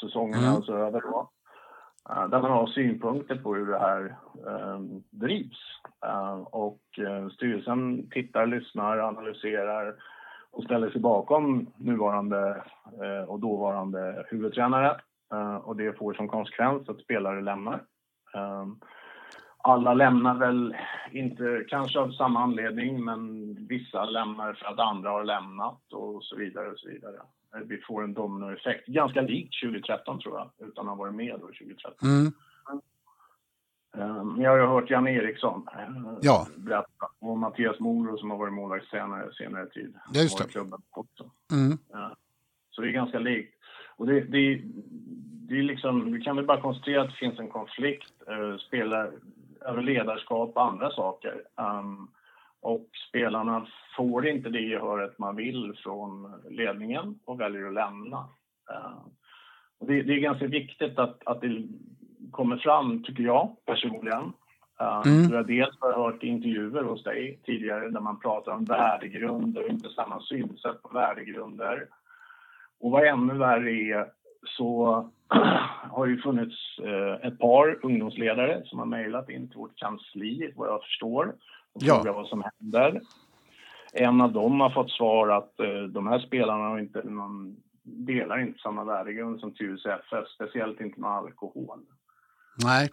Säsongen 0.00 0.34
är 0.34 0.42
mm. 0.42 0.54
alltså 0.54 0.72
över 0.72 1.00
då. 1.00 1.30
Eh, 2.08 2.28
där 2.28 2.42
man 2.42 2.50
har 2.50 2.66
synpunkter 2.66 3.36
på 3.36 3.54
hur 3.54 3.66
det 3.66 3.78
här 3.78 4.16
eh, 4.46 4.80
drivs. 5.10 5.80
Eh, 6.06 6.40
och 6.40 6.80
eh, 6.98 7.28
styrelsen 7.28 8.10
tittar, 8.10 8.46
lyssnar, 8.46 8.98
analyserar 8.98 9.94
och 10.50 10.64
ställer 10.64 10.90
sig 10.90 11.00
bakom 11.00 11.66
nuvarande 11.76 12.64
eh, 13.02 13.28
och 13.28 13.40
dåvarande 13.40 14.24
huvudtränare. 14.28 15.00
Eh, 15.32 15.56
och 15.56 15.76
det 15.76 15.98
får 15.98 16.14
som 16.14 16.28
konsekvens 16.28 16.88
att 16.88 17.00
spelare 17.00 17.40
lämnar. 17.40 17.82
Eh, 18.34 18.66
alla 19.62 19.94
lämnar 19.94 20.34
väl 20.34 20.76
inte 21.10 21.64
kanske 21.68 21.98
av 21.98 22.10
samma 22.10 22.42
anledning, 22.42 23.04
men 23.04 23.54
vissa 23.66 24.04
lämnar 24.04 24.52
för 24.52 24.66
att 24.66 24.78
andra 24.78 25.10
har 25.10 25.24
lämnat 25.24 25.92
och 25.92 26.24
så 26.24 26.36
vidare 26.36 26.70
och 26.70 26.78
så 26.78 26.88
vidare. 26.88 27.16
Vi 27.64 27.78
får 27.78 28.04
en 28.04 28.14
dominoeffekt, 28.14 28.86
ganska 28.86 29.20
likt 29.20 29.60
2013 29.62 30.20
tror 30.20 30.38
jag, 30.38 30.68
utan 30.68 30.88
att 30.88 30.96
ha 30.96 31.04
varit 31.04 31.14
med 31.14 31.34
då 31.40 31.46
2013. 31.46 32.08
Mm. 32.08 32.32
Ni 34.36 34.44
har 34.44 34.56
ju 34.56 34.66
hört 34.66 34.90
Jan 34.90 35.08
Eriksson 35.08 35.66
eh, 35.78 36.12
ja. 36.20 36.46
berätta 36.56 37.06
och 37.18 37.38
Mattias 37.38 37.80
Moro 37.80 38.18
som 38.18 38.30
har 38.30 38.38
varit 38.38 38.52
målvakt 38.52 38.90
senare, 38.90 39.34
senare 39.34 39.66
tid. 39.66 39.94
Just 40.14 40.38
det. 40.38 40.44
Klubben 40.44 40.82
också. 40.90 41.30
Mm. 41.52 41.78
Så 42.70 42.80
det 42.80 42.88
är 42.88 42.92
ganska 42.92 43.18
likt. 43.18 43.54
Och 43.96 44.06
det, 44.06 44.20
det, 44.20 44.62
det 45.48 45.58
är 45.58 45.62
liksom, 45.62 46.12
vi 46.12 46.20
kan 46.20 46.36
väl 46.36 46.46
bara 46.46 46.60
konstatera 46.60 47.02
att 47.02 47.08
det 47.08 47.16
finns 47.16 47.38
en 47.38 47.48
konflikt, 47.48 48.12
uh, 48.30 48.56
spelar 48.56 49.12
över 49.60 49.82
ledarskap 49.82 50.50
och 50.54 50.64
andra 50.64 50.90
saker. 50.90 51.42
Um, 51.56 52.10
och 52.62 52.88
spelarna 53.08 53.66
får 53.96 54.26
inte 54.26 54.48
det 54.48 54.60
gehöret 54.60 55.18
man 55.18 55.36
vill 55.36 55.74
från 55.82 56.34
ledningen 56.50 57.18
och 57.24 57.40
väljer 57.40 57.66
att 57.66 57.74
lämna. 57.74 58.28
Och 59.80 59.86
det, 59.86 59.98
är 59.98 60.20
ganska 60.20 60.46
viktigt 60.46 60.98
att, 60.98 61.26
att 61.26 61.40
det 61.40 61.62
kommer 62.30 62.56
fram, 62.56 63.02
tycker 63.02 63.22
jag 63.22 63.56
personligen. 63.66 64.32
Uh, 64.80 65.02
mm. 65.06 65.32
Jag 65.32 65.46
dels 65.46 65.76
har 65.80 65.92
hört 65.92 66.22
intervjuer 66.22 66.82
hos 66.82 67.04
dig 67.04 67.40
tidigare 67.44 67.88
där 67.88 68.00
man 68.00 68.20
pratar 68.20 68.52
om 68.52 68.64
värdegrunder 68.64 69.64
och 69.64 69.70
inte 69.70 69.88
samma 69.88 70.20
synsätt 70.20 70.82
på 70.82 70.88
värdegrunder. 70.94 71.86
Och 72.80 72.90
vad 72.90 73.06
ännu 73.06 73.34
värre 73.34 73.70
är 73.70 74.06
så 74.44 75.10
har 75.90 76.06
det 76.06 76.16
funnits 76.16 76.78
uh, 76.84 77.26
ett 77.26 77.38
par 77.38 77.78
ungdomsledare 77.82 78.62
som 78.64 78.78
har 78.78 78.86
mejlat 78.86 79.30
in 79.30 79.48
till 79.48 79.58
vårt 79.58 79.76
kansli, 79.76 80.52
vad 80.56 80.68
jag 80.68 80.82
förstår, 80.82 81.34
och 81.72 81.82
ja. 81.82 81.94
frågat 81.94 82.16
vad 82.16 82.26
som 82.26 82.44
händer. 82.58 83.00
En 83.92 84.20
av 84.20 84.32
dem 84.32 84.60
har 84.60 84.70
fått 84.70 84.90
svar 84.90 85.28
att 85.28 85.54
uh, 85.62 85.82
de 85.82 86.06
här 86.06 86.18
spelarna 86.18 86.64
har 86.64 86.78
inte 86.78 87.02
någon, 87.02 87.56
delar 87.82 88.38
inte 88.40 88.58
samma 88.58 88.84
värdegrund 88.84 89.40
som 89.40 89.52
Tyresö 89.54 89.92
FF, 89.92 90.28
speciellt 90.28 90.80
inte 90.80 91.00
med 91.00 91.10
alkohol. 91.10 91.80
Nej. 92.64 92.88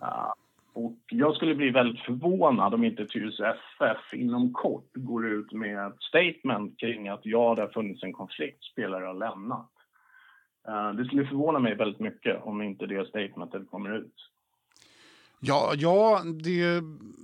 och 0.73 0.97
jag 1.11 1.35
skulle 1.35 1.55
bli 1.55 1.69
väldigt 1.69 2.01
förvånad 2.01 2.73
om 2.73 2.83
inte 2.83 3.05
Tyresö 3.05 3.45
FF 3.45 4.13
inom 4.13 4.53
kort 4.53 4.89
går 4.93 5.27
ut 5.27 5.51
med 5.51 5.87
ett 5.87 6.01
statement 6.03 6.79
kring 6.79 7.07
att 7.07 7.21
ja, 7.23 7.55
det 7.55 7.61
har 7.61 7.69
funnits 7.69 8.03
en 8.03 8.13
konflikt, 8.13 8.63
spelare 8.63 9.05
har 9.05 9.13
lämnat. 9.13 9.71
Uh, 10.69 10.91
det 10.91 11.05
skulle 11.05 11.25
förvåna 11.25 11.59
mig 11.59 11.75
väldigt 11.75 11.99
mycket 11.99 12.43
om 12.43 12.61
inte 12.61 12.85
det 12.85 13.07
statementet 13.07 13.69
kommer 13.69 13.97
ut. 13.97 14.15
Ja, 15.39 15.73
ja 15.77 16.23
det, 16.43 16.83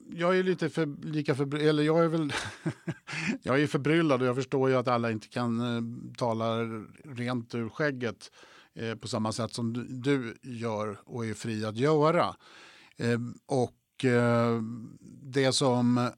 jag 0.10 0.38
är 0.38 0.44
lite 0.44 0.70
för, 0.70 1.06
lika 1.06 1.36
för, 1.36 1.56
eller 1.56 1.84
jag 1.84 2.04
är 2.04 2.08
väl, 2.08 2.34
jag 3.44 3.62
är 3.62 3.68
förbryllad 3.68 4.22
och 4.22 4.28
jag 4.28 4.36
förstår 4.36 4.70
ju 4.70 4.76
att 4.76 4.88
alla 4.88 5.12
inte 5.12 5.28
kan 5.28 5.60
eh, 5.60 6.14
tala 6.18 6.58
rent 7.04 7.56
ur 7.56 7.70
skägget. 7.70 8.32
Eh, 8.76 8.96
på 8.96 9.08
samma 9.08 9.32
sätt 9.32 9.54
som 9.54 9.74
du, 9.74 9.84
du, 9.84 10.38
gör 10.42 11.00
och 11.06 11.26
är 11.26 11.34
fri 11.34 11.66
att 11.66 11.78
göra. 11.78 12.36
Eh, 12.98 13.20
och 13.46 14.06
eh, 14.06 14.62
det 15.22 15.52
som 15.52 16.10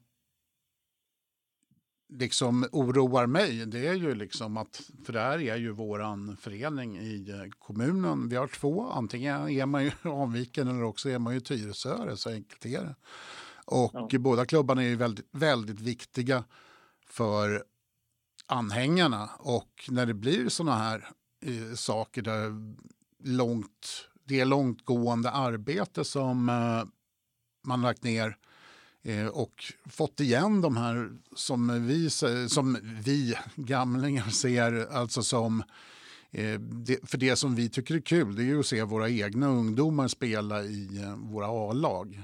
liksom 2.08 2.66
oroar 2.72 3.26
mig 3.26 3.66
det 3.66 3.86
är 3.86 3.94
ju 3.94 4.14
liksom 4.14 4.56
att, 4.56 4.90
för 5.04 5.12
det 5.12 5.20
här 5.20 5.38
är 5.38 5.56
ju 5.56 5.70
våran 5.70 6.36
förening 6.36 6.98
i 6.98 7.30
eh, 7.30 7.50
kommunen. 7.58 8.28
Vi 8.28 8.36
har 8.36 8.46
två, 8.46 8.90
antingen 8.90 9.48
är 9.48 9.66
man 9.66 9.84
ju 9.84 9.90
Avviken 10.02 10.68
eller 10.68 10.82
också 10.82 11.08
är 11.08 11.18
man 11.18 11.34
ju 11.34 11.40
Tyresö, 11.40 12.16
så 12.16 12.30
enkelt 12.30 12.66
är 12.66 12.82
det. 12.82 12.94
Och 13.64 14.08
ja. 14.10 14.18
båda 14.18 14.46
klubbarna 14.46 14.82
är 14.82 14.88
ju 14.88 14.96
väldigt, 14.96 15.28
väldigt 15.32 15.80
viktiga 15.80 16.44
för 17.06 17.64
anhängarna 18.46 19.30
och 19.38 19.88
när 19.88 20.06
det 20.06 20.14
blir 20.14 20.48
sådana 20.48 20.76
här 20.78 21.08
eh, 21.42 21.74
saker 21.74 22.22
där 22.22 22.52
långt, 23.24 24.08
det 24.24 24.40
är 24.40 24.44
långtgående 24.44 25.30
arbete 25.30 26.04
som 26.04 26.48
eh, 26.48 26.84
man 27.66 27.82
lagt 27.82 28.04
ner 28.04 28.36
och 29.32 29.64
fått 29.90 30.20
igen 30.20 30.60
de 30.60 30.76
här 30.76 31.10
som 31.34 31.86
vi, 31.86 32.10
som 32.48 32.78
vi 33.04 33.38
gamlingar 33.56 34.30
ser 34.30 34.92
alltså 34.92 35.22
som 35.22 35.62
eh, 36.30 36.60
för 37.02 37.18
det 37.18 37.36
som 37.36 37.54
vi 37.54 37.68
tycker 37.68 37.94
är 37.94 38.00
kul 38.00 38.36
det 38.36 38.42
är 38.42 38.44
ju 38.44 38.60
att 38.60 38.66
se 38.66 38.82
våra 38.82 39.10
egna 39.10 39.48
ungdomar 39.48 40.08
spela 40.08 40.64
i 40.64 41.02
eh, 41.02 41.16
våra 41.16 41.46
A-lag 41.46 42.22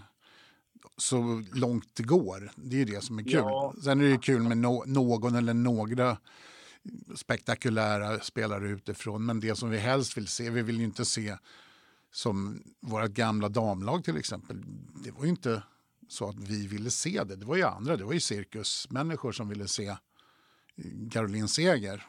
så 0.97 1.45
långt 1.53 1.89
det 1.95 2.03
går. 2.03 2.51
Det 2.57 2.81
är 2.81 2.87
det 2.87 3.05
som 3.05 3.19
är 3.19 3.23
kul. 3.23 3.33
Ja. 3.33 3.75
Sen 3.85 4.01
är 4.01 4.05
det 4.05 4.19
kul 4.19 4.43
med 4.43 4.59
no 4.59 4.85
någon 4.87 5.35
eller 5.35 5.55
några 5.55 6.17
spektakulära 7.15 8.21
spelare 8.21 8.69
utifrån. 8.69 9.27
Men 9.27 9.41
det 9.41 9.57
som 9.57 9.71
vi 9.71 9.79
helst 9.79 10.17
vill 10.17 10.29
se, 10.29 10.51
vi 10.51 10.63
vill 10.63 10.79
ju 10.79 10.85
inte 10.85 11.05
se 11.05 11.37
som 12.13 12.63
våra 12.81 13.09
gamla 13.09 13.49
damlag 13.49 14.05
till 14.05 14.17
exempel. 14.17 14.63
Det 15.05 15.11
var 15.11 15.25
ju 15.25 15.31
inte 15.31 15.63
så 16.13 16.29
att 16.29 16.39
vi 16.51 16.67
ville 16.67 16.91
se 16.91 17.25
det. 17.25 17.37
Det 17.37 17.47
var 17.47 17.57
ju 17.57 17.63
andra, 17.63 17.97
det 17.97 18.05
var 18.05 18.13
ju 18.13 18.21
cirkusmänniskor 18.21 19.33
som 19.33 19.49
ville 19.49 19.69
se 19.69 19.89
Caroline 21.13 21.49
Seger 21.49 22.03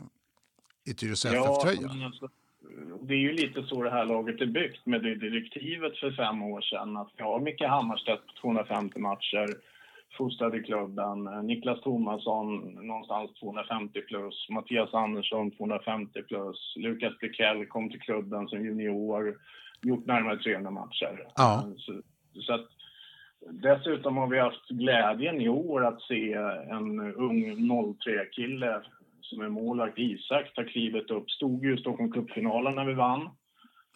i 0.86 0.94
Tyresö 0.94 1.30
FF-tröja. 1.30 2.06
Alltså, 2.06 2.30
det 3.02 3.14
är 3.14 3.24
ju 3.28 3.34
lite 3.34 3.64
så 3.64 3.84
det 3.84 3.92
här 3.92 4.06
laget 4.06 4.42
är 4.42 4.46
byggt 4.46 4.86
med 4.86 5.04
det 5.04 5.16
direktivet 5.16 5.98
för 5.98 6.12
fem 6.12 6.44
år 6.44 6.62
sedan. 6.62 6.98
Att 6.98 7.12
vi 7.18 7.24
har 7.24 7.40
Micke 7.40 7.62
Hammarstedt 7.62 8.28
på 8.28 8.34
250 8.42 9.00
matcher 9.00 9.48
fostrad 10.18 10.56
i 10.56 10.64
klubben. 10.64 11.24
Niklas 11.24 11.82
Tomasson 11.82 12.48
någonstans 12.88 13.34
250 13.40 14.02
plus. 14.02 14.48
Mattias 14.50 14.94
Andersson 14.94 15.52
250 15.52 16.22
plus. 16.24 16.74
Lukas 16.76 17.18
Blikell 17.20 17.66
kom 17.66 17.90
till 17.90 18.00
klubben 18.00 18.48
som 18.48 18.66
junior. 18.66 19.38
Gjort 19.82 20.06
närmare 20.06 20.38
300 20.38 20.72
matcher. 20.72 21.28
Ja. 21.36 21.68
Så, 21.78 22.02
så 22.42 22.54
att, 22.54 22.68
dessutom 23.52 24.18
har 24.18 24.28
vi 24.28 24.40
haft 24.40 24.70
glädjen 24.70 25.42
i 25.42 25.50
år 25.50 25.86
att 25.86 26.02
se 26.02 26.34
en 26.70 27.00
ung 27.16 27.56
03-kille 27.56 28.82
som 29.22 29.42
är 29.42 29.50
målvakt, 29.50 30.00
Isak, 30.00 30.54
ta 30.56 30.64
klivet 30.64 31.12
upp. 31.12 31.30
Stod 31.30 31.66
ju 31.66 31.76
i 31.76 31.78
Stockholm 31.78 32.12
Cup-finalen 32.12 32.76
när 32.76 32.86
vi 32.86 32.94
vann. 32.94 33.30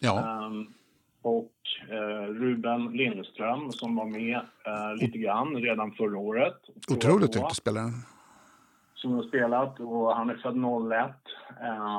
Ja. 0.00 0.46
Um, 0.46 0.74
och 1.22 1.52
eh, 1.90 2.32
Ruben 2.32 2.84
Lindström 2.84 3.72
som 3.72 3.96
var 3.96 4.04
med 4.04 4.36
eh, 4.36 4.94
lite 5.00 5.18
grann 5.18 5.56
redan 5.56 5.92
förra 5.92 6.18
året. 6.18 6.56
Otroligt 6.90 7.32
duktig 7.32 7.56
spelare. 7.56 7.90
Som 8.94 9.12
har 9.12 9.22
spelat 9.22 9.80
och 9.80 10.16
han 10.16 10.30
är 10.30 10.34
född 10.36 10.56
01. 10.56 11.10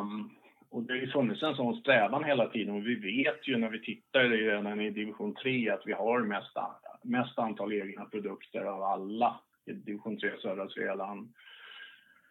Um, 0.02 0.30
och 0.72 0.84
det 0.84 0.94
har 0.94 1.00
ju 1.00 1.12
funnits 1.12 1.44
en 1.44 1.56
sån 1.56 1.76
strävan 1.76 2.24
hela 2.24 2.48
tiden 2.48 2.76
och 2.76 2.88
vi 2.88 2.96
vet 2.96 3.48
ju 3.48 3.58
när 3.58 3.70
vi 3.70 3.82
tittar 3.82 4.20
redan 4.20 4.82
i 4.82 4.90
division 4.90 5.36
3 5.36 5.70
att 5.70 5.82
vi 5.86 5.94
har 5.94 6.20
mest, 6.20 6.58
mest 7.04 7.40
antal 7.40 7.74
egna 7.74 8.06
produkter 8.06 8.64
av 8.64 8.84
alla 8.84 9.40
i 9.66 9.74
division 9.74 10.20
3 10.20 10.32
södra 10.42 10.70
Svealand. 10.70 11.34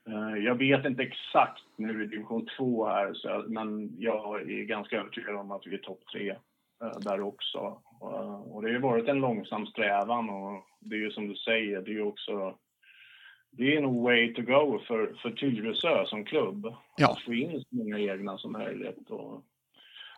Uh, 0.09 0.39
jag 0.39 0.55
vet 0.55 0.85
inte 0.85 1.03
exakt 1.03 1.63
nu 1.77 2.05
i 2.05 2.07
division 2.07 2.47
2 2.57 2.87
här, 2.87 3.15
så, 3.15 3.45
men 3.49 4.01
jag 4.01 4.51
är 4.51 4.65
ganska 4.65 4.97
övertygad 4.97 5.37
om 5.37 5.51
att 5.51 5.67
vi 5.67 5.75
är 5.75 5.79
topp 5.79 6.01
3 6.13 6.37
Eh, 6.85 6.99
där 7.01 7.21
också. 7.21 7.59
Eh, 8.03 8.41
och 8.41 8.63
det 8.63 8.73
har 8.73 8.79
varit 8.79 9.09
en 9.09 9.21
långsam 9.21 9.67
strävan 9.67 10.31
och 10.31 10.63
det 10.81 10.97
är 10.97 11.01
ju 11.01 11.11
som 11.11 11.29
du 11.29 11.35
säger, 11.35 11.83
det 11.83 11.91
är 11.91 11.95
ju 11.95 12.03
också 12.03 12.55
det 13.51 13.75
är 13.75 13.83
en 13.83 14.03
way 14.03 14.35
to 14.35 14.43
go 14.43 14.81
för, 14.87 15.15
för 15.23 15.31
Tyresö 15.31 16.07
som 16.07 16.25
klubb. 16.25 16.75
Ja. 16.97 17.11
Att 17.11 17.21
få 17.21 17.35
in 17.35 17.61
så 17.61 17.77
många 17.77 17.99
egna 17.99 18.39
som 18.39 18.53
möjligt. 18.53 19.11
Och 19.11 19.43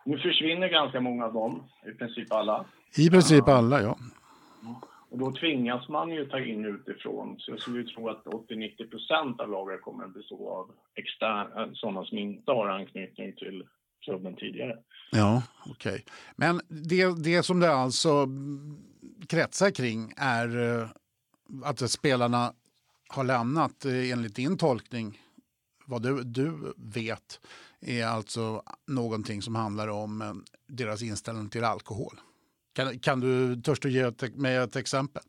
nu 0.05 0.17
försvinner 0.17 0.67
ganska 0.67 0.99
många 1.01 1.25
av 1.25 1.33
dem, 1.33 1.63
i 1.85 1.91
princip 1.91 2.33
alla. 2.33 2.65
I 2.97 3.09
princip 3.09 3.47
alla, 3.47 3.81
ja. 3.81 3.97
Då 5.21 5.31
tvingas 5.31 5.89
man 5.89 6.11
ju 6.11 6.25
ta 6.25 6.39
in 6.39 6.65
utifrån. 6.65 7.35
Så 7.39 7.51
jag 7.51 7.59
skulle 7.59 7.83
tro 7.83 8.09
att 8.09 8.25
80-90 8.25 8.89
procent 8.89 9.39
av 9.39 9.49
laget 9.49 9.81
kommer 9.81 10.03
att 10.03 10.13
bestå 10.13 10.49
av 10.49 10.71
eh, 10.97 11.73
sådana 11.73 12.05
som 12.05 12.17
inte 12.17 12.51
har 12.51 12.67
anknytning 12.67 13.35
till 13.35 13.63
klubben 14.05 14.35
tidigare. 14.35 14.77
Ja, 15.11 15.43
okej. 15.65 15.91
Okay. 15.91 16.01
Men 16.35 16.61
det, 16.67 17.23
det 17.23 17.43
som 17.43 17.59
det 17.59 17.73
alltså 17.73 18.27
kretsar 19.27 19.71
kring 19.71 20.13
är 20.17 20.79
eh, 20.81 20.89
att 21.63 21.91
spelarna 21.91 22.53
har 23.09 23.23
lämnat 23.23 23.85
eh, 23.85 24.11
enligt 24.11 24.35
din 24.35 24.57
tolkning, 24.57 25.21
vad 25.85 26.01
du, 26.03 26.23
du 26.23 26.73
vet, 26.77 27.41
är 27.81 28.05
alltså 28.05 28.63
någonting 28.87 29.41
som 29.41 29.55
handlar 29.55 29.87
om 29.87 30.43
deras 30.67 31.01
inställning 31.01 31.49
till 31.49 31.63
alkohol. 31.63 32.19
Kan, 32.73 32.99
kan 32.99 33.19
du, 33.19 33.61
törs 33.61 33.79
du 33.79 33.91
ge 33.91 34.01
ett, 34.01 34.35
mig 34.35 34.55
ett 34.55 34.75
exempel? 34.75 35.23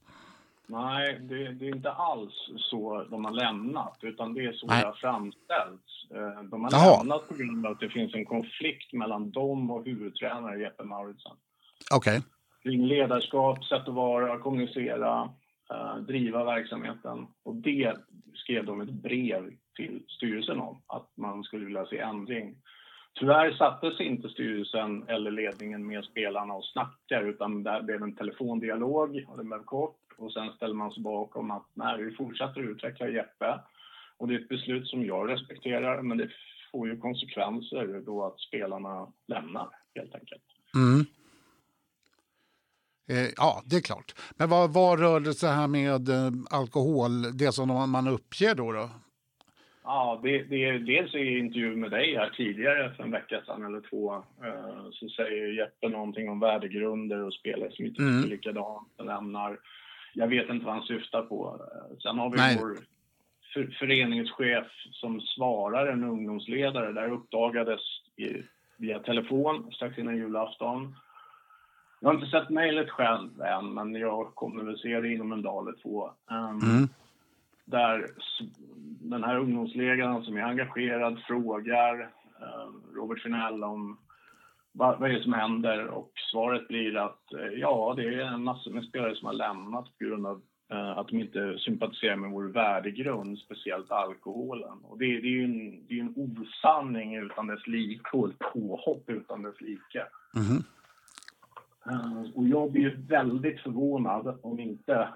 Nej, 0.66 1.18
det, 1.20 1.52
det, 1.52 1.68
är 1.68 1.74
inte 1.74 1.92
alls 1.92 2.32
så 2.56 3.06
de 3.10 3.24
har 3.24 3.32
lämnat, 3.32 3.98
utan 4.02 4.34
det 4.34 4.44
är 4.44 4.52
så 4.52 4.66
Nej. 4.66 4.80
det 4.80 4.86
har 4.86 4.94
framställts. 4.94 6.10
Eh, 6.10 6.42
de 6.42 6.64
har 6.64 6.70
Jaha. 6.72 6.98
lämnat 6.98 7.28
på 7.28 7.34
grund 7.34 7.66
av 7.66 7.72
att 7.72 7.80
det 7.80 7.88
finns 7.88 8.14
en 8.14 8.24
konflikt 8.24 8.92
mellan 8.92 9.30
dem 9.30 9.70
och 9.70 9.84
huvudtränare 9.84 10.60
Jeppe 10.60 10.84
Mauritsen. 10.84 11.32
Okej. 11.94 12.18
Okay. 12.18 12.30
Kring 12.62 12.86
ledarskap, 12.86 13.64
sätt 13.64 13.88
att 13.88 13.94
vara, 13.94 14.38
kommunicera, 14.38 15.22
uh, 15.72 15.96
driva 15.96 16.44
verksamheten. 16.44 17.26
Och 17.42 17.54
det 17.54 17.96
skrev 18.34 18.66
de 18.66 18.80
ett 18.80 18.90
brev 18.92 19.50
till 19.76 20.02
styrelsen 20.08 20.60
om, 20.60 20.82
att 20.86 21.10
man 21.16 21.42
skulle 21.44 21.64
vilja 21.64 21.86
se 21.86 21.98
ändring. 21.98 22.56
Tyvärr 23.14 23.52
sattes 23.52 24.00
inte 24.00 24.28
styrelsen 24.28 25.08
eller 25.08 25.30
ledningen 25.30 25.86
med 25.86 26.04
spelarna 26.04 26.54
och 26.54 26.64
snackade 26.64 27.28
utan 27.28 27.62
det 27.62 27.82
blev 27.82 28.02
en 28.02 28.16
telefondialog 28.16 29.24
och 29.28 29.36
den 29.36 29.48
blev 29.48 29.62
kort 29.64 29.98
och 30.16 30.32
sen 30.32 30.52
ställer 30.56 30.74
man 30.74 30.92
sig 30.92 31.02
bakom 31.02 31.50
att 31.50 31.66
nej, 31.74 32.04
vi 32.04 32.14
fortsätter 32.14 32.60
utveckla 32.60 33.08
Jeppe. 33.08 33.60
Och 34.16 34.28
det 34.28 34.34
är 34.34 34.38
ett 34.38 34.48
beslut 34.48 34.86
som 34.86 35.04
jag 35.04 35.30
respekterar 35.30 36.02
men 36.02 36.18
det 36.18 36.30
får 36.72 36.88
ju 36.88 36.96
konsekvenser 36.96 38.02
då 38.06 38.24
att 38.24 38.40
spelarna 38.40 39.12
lämnar 39.26 39.68
helt 39.94 40.14
enkelt. 40.14 40.42
Mm. 40.74 41.06
Eh, 43.08 43.30
ja, 43.36 43.62
det 43.64 43.76
är 43.76 43.80
klart. 43.80 44.14
Men 44.36 44.48
vad, 44.48 44.72
vad 44.72 45.00
rörde 45.00 45.30
det 45.30 45.34
sig 45.34 45.50
här 45.50 45.68
med 45.68 46.08
eh, 46.08 46.30
alkohol, 46.50 47.36
det 47.38 47.52
som 47.52 47.90
man 47.90 48.08
uppger 48.08 48.54
då? 48.54 48.72
då? 48.72 48.90
Ja, 49.84 50.20
det, 50.22 50.42
det, 50.42 50.78
dels 50.78 51.14
i 51.14 51.38
intervju 51.38 51.76
med 51.76 51.90
dig 51.90 52.16
här 52.16 52.30
tidigare 52.36 52.94
för 52.94 53.02
en 53.02 53.10
vecka 53.10 53.42
sedan 53.46 53.64
eller 53.64 53.80
två 53.80 54.14
eh, 54.14 54.90
så 54.92 55.08
säger 55.08 55.52
Jeppe 55.52 55.88
någonting 55.88 56.28
om 56.30 56.40
värdegrunder 56.40 57.22
och 57.22 57.34
spelare 57.34 57.70
som 57.72 57.84
inte 57.84 58.02
mm. 58.02 58.22
tycker 58.22 58.36
likadant 58.36 58.88
och 58.96 59.06
lämnar. 59.06 59.58
Jag 60.14 60.28
vet 60.28 60.48
inte 60.48 60.66
vad 60.66 60.74
han 60.74 60.84
syftar 60.84 61.22
på. 61.22 61.60
Sen 62.02 62.18
har 62.18 62.30
vi 62.30 62.36
Nej. 62.36 62.58
vår 62.60 62.76
för, 63.54 63.76
föreningschef 63.78 64.66
som 64.92 65.20
svarar 65.20 65.86
en 65.86 66.04
ungdomsledare. 66.04 66.92
Där 66.92 67.12
uppdagades 67.12 67.80
i, 68.16 68.42
via 68.76 68.98
telefon 68.98 69.72
strax 69.72 69.98
innan 69.98 70.16
julafton. 70.16 70.96
Jag 72.00 72.08
har 72.08 72.14
inte 72.14 72.30
sett 72.30 72.50
mejlet 72.50 72.90
själv 72.90 73.42
än, 73.42 73.74
men 73.74 73.94
jag 73.94 74.34
kommer 74.34 74.64
väl 74.64 74.78
se 74.78 75.00
det 75.00 75.12
inom 75.12 75.32
en 75.32 75.42
dag 75.42 75.68
eller 75.68 75.82
två. 75.82 76.10
Um, 76.30 76.70
mm 76.70 76.88
där 77.72 78.06
den 79.00 79.24
här 79.24 79.38
ungdomsledaren 79.38 80.22
som 80.22 80.36
är 80.36 80.42
engagerad 80.42 81.18
frågar 81.26 82.00
eh, 82.40 82.94
Robert 82.94 83.22
Finell 83.22 83.64
om 83.64 83.98
vad, 84.72 85.00
vad 85.00 85.10
är 85.10 85.14
det 85.14 85.22
som 85.22 85.32
händer 85.32 85.86
och 85.86 86.12
svaret 86.30 86.68
blir 86.68 86.96
att 86.96 87.32
eh, 87.32 87.58
ja, 87.58 87.94
det 87.96 88.04
är 88.04 88.20
en 88.20 88.44
massa 88.44 88.70
med 88.70 88.84
spelare 88.84 89.16
som 89.16 89.26
har 89.26 89.34
lämnat 89.34 89.84
på 89.84 90.04
grund 90.04 90.26
av 90.26 90.42
eh, 90.72 90.98
att 90.98 91.08
de 91.08 91.20
inte 91.20 91.58
sympatiserar 91.58 92.16
med 92.16 92.30
vår 92.30 92.44
värdegrund, 92.44 93.38
speciellt 93.38 93.90
alkoholen. 93.90 94.78
Och 94.82 94.98
det, 94.98 95.06
det 95.06 95.28
är 95.28 95.38
ju 95.40 95.44
en, 95.44 95.86
det 95.86 95.98
är 95.98 96.00
en 96.00 96.14
osanning 96.16 97.16
utan 97.16 97.46
dess 97.46 97.66
like 97.66 98.10
och 98.12 98.28
ett 98.28 98.38
påhopp 98.38 99.04
utan 99.06 99.42
dess 99.42 99.60
like. 99.60 100.06
Mm. 100.36 100.62
Och 102.34 102.48
jag 102.48 102.72
blir 102.72 102.96
väldigt 103.08 103.60
förvånad 103.60 104.38
om 104.42 104.60
inte 104.60 105.08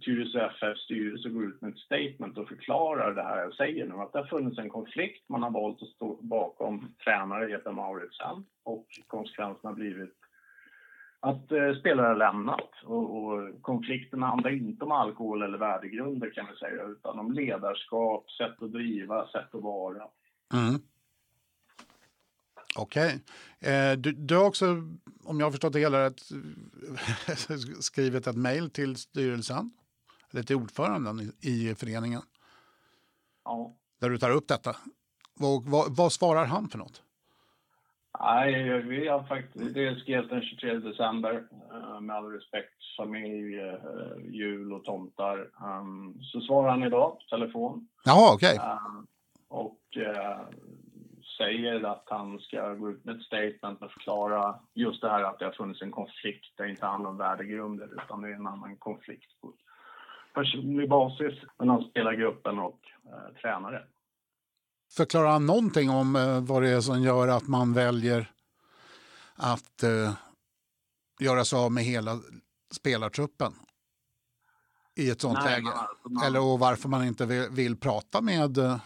Tyresö 0.00 0.40
FFs 0.40 0.80
styrelse 0.80 1.28
går 1.28 1.44
ut 1.44 1.60
med 1.60 1.72
ett 1.72 1.78
statement 1.78 2.38
och 2.38 2.48
förklarar 2.48 3.14
det 3.14 3.22
här 3.22 3.38
jag 3.38 3.54
säger 3.54 3.86
nu. 3.86 3.94
Att 3.94 4.12
det 4.12 4.18
har 4.18 4.26
funnits 4.26 4.58
en 4.58 4.68
konflikt, 4.68 5.28
man 5.28 5.42
har 5.42 5.50
valt 5.50 5.82
att 5.82 5.88
stå 5.88 6.18
bakom 6.22 6.94
tränare 7.04 7.50
Jeppe 7.50 7.72
Mauritsen 7.72 8.44
och 8.64 8.86
konsekvensen 9.06 9.68
har 9.68 9.74
blivit 9.74 10.14
att 11.20 11.52
eh, 11.52 11.74
spelare 11.80 12.06
har 12.06 12.16
lämnat. 12.16 12.70
Och, 12.84 13.24
och 13.24 13.62
konflikten 13.62 14.22
handlar 14.22 14.50
inte 14.50 14.84
om 14.84 14.92
alkohol 14.92 15.42
eller 15.42 15.58
värdegrunder 15.58 16.30
kan 16.30 16.46
vi 16.50 16.56
säga, 16.56 16.84
utan 16.84 17.18
om 17.18 17.32
ledarskap, 17.32 18.30
sätt 18.30 18.62
att 18.62 18.72
driva, 18.72 19.26
sätt 19.26 19.54
att 19.54 19.62
vara. 19.62 20.02
Mm. 20.54 20.80
Okej. 22.76 23.20
Okay. 23.60 23.72
Eh, 23.72 23.96
du, 23.96 24.12
du, 24.12 24.36
har 24.36 24.44
också, 24.44 24.66
om 25.24 25.40
jag 25.40 25.46
har 25.46 25.50
förstått 25.50 25.72
det 25.72 25.78
hela 25.78 26.04
rätt, 26.04 26.20
skrivit 27.80 28.26
ett 28.26 28.36
mejl 28.36 28.70
till 28.70 28.96
styrelsen, 28.96 29.70
eller 30.32 30.42
till 30.42 30.56
ordföranden 30.56 31.20
i, 31.20 31.68
i 31.70 31.74
föreningen. 31.74 32.22
Ja. 33.44 33.76
Där 34.00 34.10
du 34.10 34.18
tar 34.18 34.30
upp 34.30 34.48
detta. 34.48 34.76
Vad, 35.34 35.64
vad, 35.64 35.96
vad 35.96 36.12
svarar 36.12 36.44
han 36.44 36.68
för 36.68 36.78
något? 36.78 37.02
Nej, 38.20 38.82
vi 38.82 39.08
har 39.08 39.22
faktiskt, 39.22 39.74
det 39.74 40.00
skrevs 40.00 40.28
den 40.28 40.42
23 40.42 40.74
december. 40.74 41.46
Eh, 41.72 42.00
med 42.00 42.16
all 42.16 42.32
respekt, 42.32 42.74
familj, 42.96 43.60
eh, 43.60 43.74
jul 44.24 44.72
och 44.72 44.84
tomtar. 44.84 45.38
Um, 45.80 46.18
så 46.22 46.40
svarar 46.40 46.70
han 46.70 46.82
idag 46.82 47.10
på 47.10 47.36
telefon. 47.36 47.88
Jaha, 48.04 48.34
okej. 48.34 48.54
Okay. 48.54 48.70
Um, 48.70 49.06
och 49.48 49.80
säger 51.36 51.82
att 51.82 52.04
han 52.06 52.38
ska 52.38 52.74
gå 52.74 52.90
ut 52.90 53.04
med 53.04 53.16
ett 53.16 53.22
statement 53.22 53.82
och 53.82 53.90
förklara 53.90 54.58
just 54.74 55.00
det 55.00 55.10
här 55.10 55.22
att 55.22 55.38
det 55.38 55.44
har 55.44 55.52
funnits 55.52 55.82
en 55.82 55.90
konflikt. 55.90 56.52
Det 56.56 56.70
inte 56.70 56.86
handlar 56.86 57.10
om 57.10 57.16
värdegrunder 57.16 57.88
utan 58.04 58.22
det 58.22 58.28
är 58.28 58.32
en 58.32 58.46
annan 58.46 58.76
konflikt 58.76 59.40
på 59.40 59.52
personlig 60.34 60.88
basis 60.88 61.34
mellan 61.58 61.84
spelargruppen 61.90 62.58
och 62.58 62.80
eh, 63.04 63.40
tränare. 63.40 63.84
Förklarar 64.96 65.30
han 65.30 65.46
någonting 65.46 65.90
om 65.90 66.16
eh, 66.16 66.40
vad 66.40 66.62
det 66.62 66.68
är 66.68 66.80
som 66.80 67.02
gör 67.02 67.28
att 67.28 67.48
man 67.48 67.72
väljer 67.72 68.30
att 69.34 69.82
eh, 69.82 70.12
göra 71.20 71.44
sig 71.44 71.58
av 71.58 71.72
med 71.72 71.84
hela 71.84 72.20
spelartruppen 72.70 73.52
i 74.94 75.10
ett 75.10 75.20
sånt 75.20 75.38
Nej, 75.44 75.52
läge? 75.52 75.62
Man, 75.62 76.12
man, 76.12 76.24
Eller 76.24 76.40
och 76.40 76.58
varför 76.58 76.88
man 76.88 77.04
inte 77.04 77.26
vill, 77.26 77.48
vill 77.50 77.76
prata 77.76 78.20
med 78.20 78.58
eh, 78.58 78.78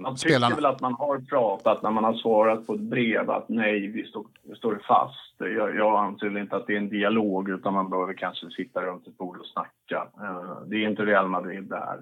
man 0.00 0.16
tycker 0.16 0.28
spelarna. 0.28 0.54
väl 0.54 0.66
att 0.66 0.80
man 0.80 0.94
har 0.94 1.18
pratat 1.18 1.82
när 1.82 1.90
man 1.90 2.04
har 2.04 2.14
svarat 2.14 2.66
på 2.66 2.74
ett 2.74 2.80
brev 2.80 3.30
att 3.30 3.48
nej, 3.48 3.86
vi 3.86 4.04
står, 4.04 4.26
vi 4.42 4.54
står 4.54 4.82
fast. 4.88 5.34
Jag, 5.38 5.76
jag 5.76 6.04
anser 6.04 6.38
inte 6.38 6.56
att 6.56 6.66
det 6.66 6.72
är 6.72 6.78
en 6.78 6.88
dialog 6.88 7.48
utan 7.48 7.74
man 7.74 7.90
behöver 7.90 8.14
kanske 8.14 8.50
sitta 8.50 8.82
runt 8.82 9.06
ett 9.06 9.18
bord 9.18 9.38
och 9.38 9.46
snacka. 9.46 10.08
Uh, 10.20 10.60
det 10.66 10.76
är 10.76 10.88
inte 10.88 11.04
Real 11.04 11.28
Madrid 11.28 11.64
det 11.64 11.76
här. 11.76 11.98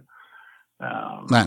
Uh, 0.82 1.24
nej. 1.30 1.46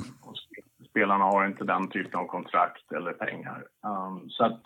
Spelarna 0.89 1.23
har 1.23 1.45
inte 1.45 1.63
den 1.63 1.87
typen 1.87 2.19
av 2.19 2.25
kontrakt 2.25 2.91
eller 2.91 3.13
pengar. 3.13 3.63
Um, 3.85 4.29
så 4.29 4.45
att, 4.45 4.61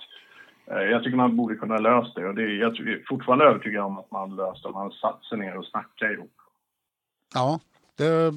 uh, 0.71 0.83
jag 0.91 1.03
tycker 1.03 1.17
man 1.17 1.35
borde 1.35 1.55
kunna 1.55 1.77
lösa 1.77 2.19
det 2.19 2.27
och 2.27 2.35
det, 2.35 2.53
jag 2.53 2.79
är 2.79 3.03
fortfarande 3.09 3.45
övertygad 3.45 3.83
om 3.83 3.97
att 3.97 4.11
man 4.11 4.35
löst 4.35 4.63
det 4.63 4.69
om 4.69 4.73
man 4.73 4.91
satt 4.91 5.23
sig 5.23 5.37
ner 5.37 5.57
och 5.57 5.65
snackat 5.65 6.11
ihop. 6.11 6.33
Ja, 7.33 7.59
det 7.97 8.31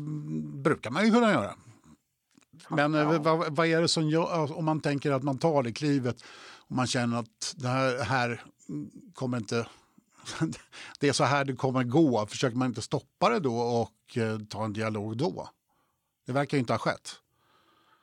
brukar 0.64 0.90
man 0.90 1.04
ju 1.04 1.11
kunna 1.11 1.32
göra. 1.32 1.50
Men 2.68 2.94
eh, 2.94 3.00
ja. 3.00 3.18
vad, 3.18 3.56
vad, 3.56 3.66
är 3.66 3.80
det 3.80 3.88
som 3.88 4.08
gör, 4.08 4.32
alltså, 4.32 4.54
om 4.54 4.64
man 4.64 4.80
tänker 4.80 5.12
att 5.12 5.22
man 5.22 5.38
tar 5.38 5.62
det 5.62 5.72
klivet 5.72 6.24
och 6.68 6.76
man 6.76 6.86
känner 6.86 7.18
att 7.18 7.54
det 7.56 7.68
här, 7.68 8.04
här 8.04 8.42
kommer 9.14 9.36
inte 9.38 9.66
det 11.00 11.08
är 11.08 11.12
så 11.12 11.24
här 11.24 11.44
det 11.44 11.52
kommer 11.52 11.84
gå. 11.84 12.26
Försöker 12.26 12.56
man 12.56 12.68
inte 12.68 12.82
stoppa 12.82 13.28
det 13.28 13.40
då 13.40 13.56
och 13.56 14.18
eh, 14.18 14.38
ta 14.38 14.64
en 14.64 14.72
dialog 14.72 15.16
då? 15.16 15.48
Det 16.26 16.32
verkar 16.32 16.56
ju 16.56 16.60
inte 16.60 16.72
ha 16.72 16.78
skett. 16.78 17.20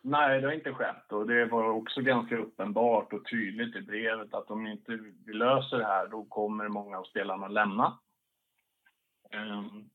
Nej, 0.01 0.41
det 0.41 0.47
har 0.47 0.53
inte 0.53 0.73
skett 0.73 1.11
och 1.11 1.27
det 1.27 1.45
var 1.45 1.69
också 1.69 2.01
ganska 2.01 2.37
uppenbart 2.37 3.13
och 3.13 3.25
tydligt 3.25 3.75
i 3.75 3.81
brevet 3.81 4.33
att 4.33 4.51
om 4.51 4.67
inte 4.67 4.99
vi 5.25 5.33
löser 5.33 5.77
det 5.77 5.85
här 5.85 6.07
då 6.07 6.25
kommer 6.25 6.67
många 6.67 6.97
av 6.97 7.03
spelarna 7.03 7.47
lämna. 7.47 7.97
Um, 9.33 9.89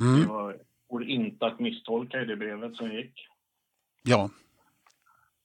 mm. 0.00 0.20
Det 0.20 0.58
går 0.88 1.04
inte 1.04 1.46
att 1.46 1.60
misstolka 1.60 2.22
i 2.22 2.24
det 2.24 2.36
brevet 2.36 2.76
som 2.76 2.92
gick. 2.92 3.28
Ja. 4.06 4.30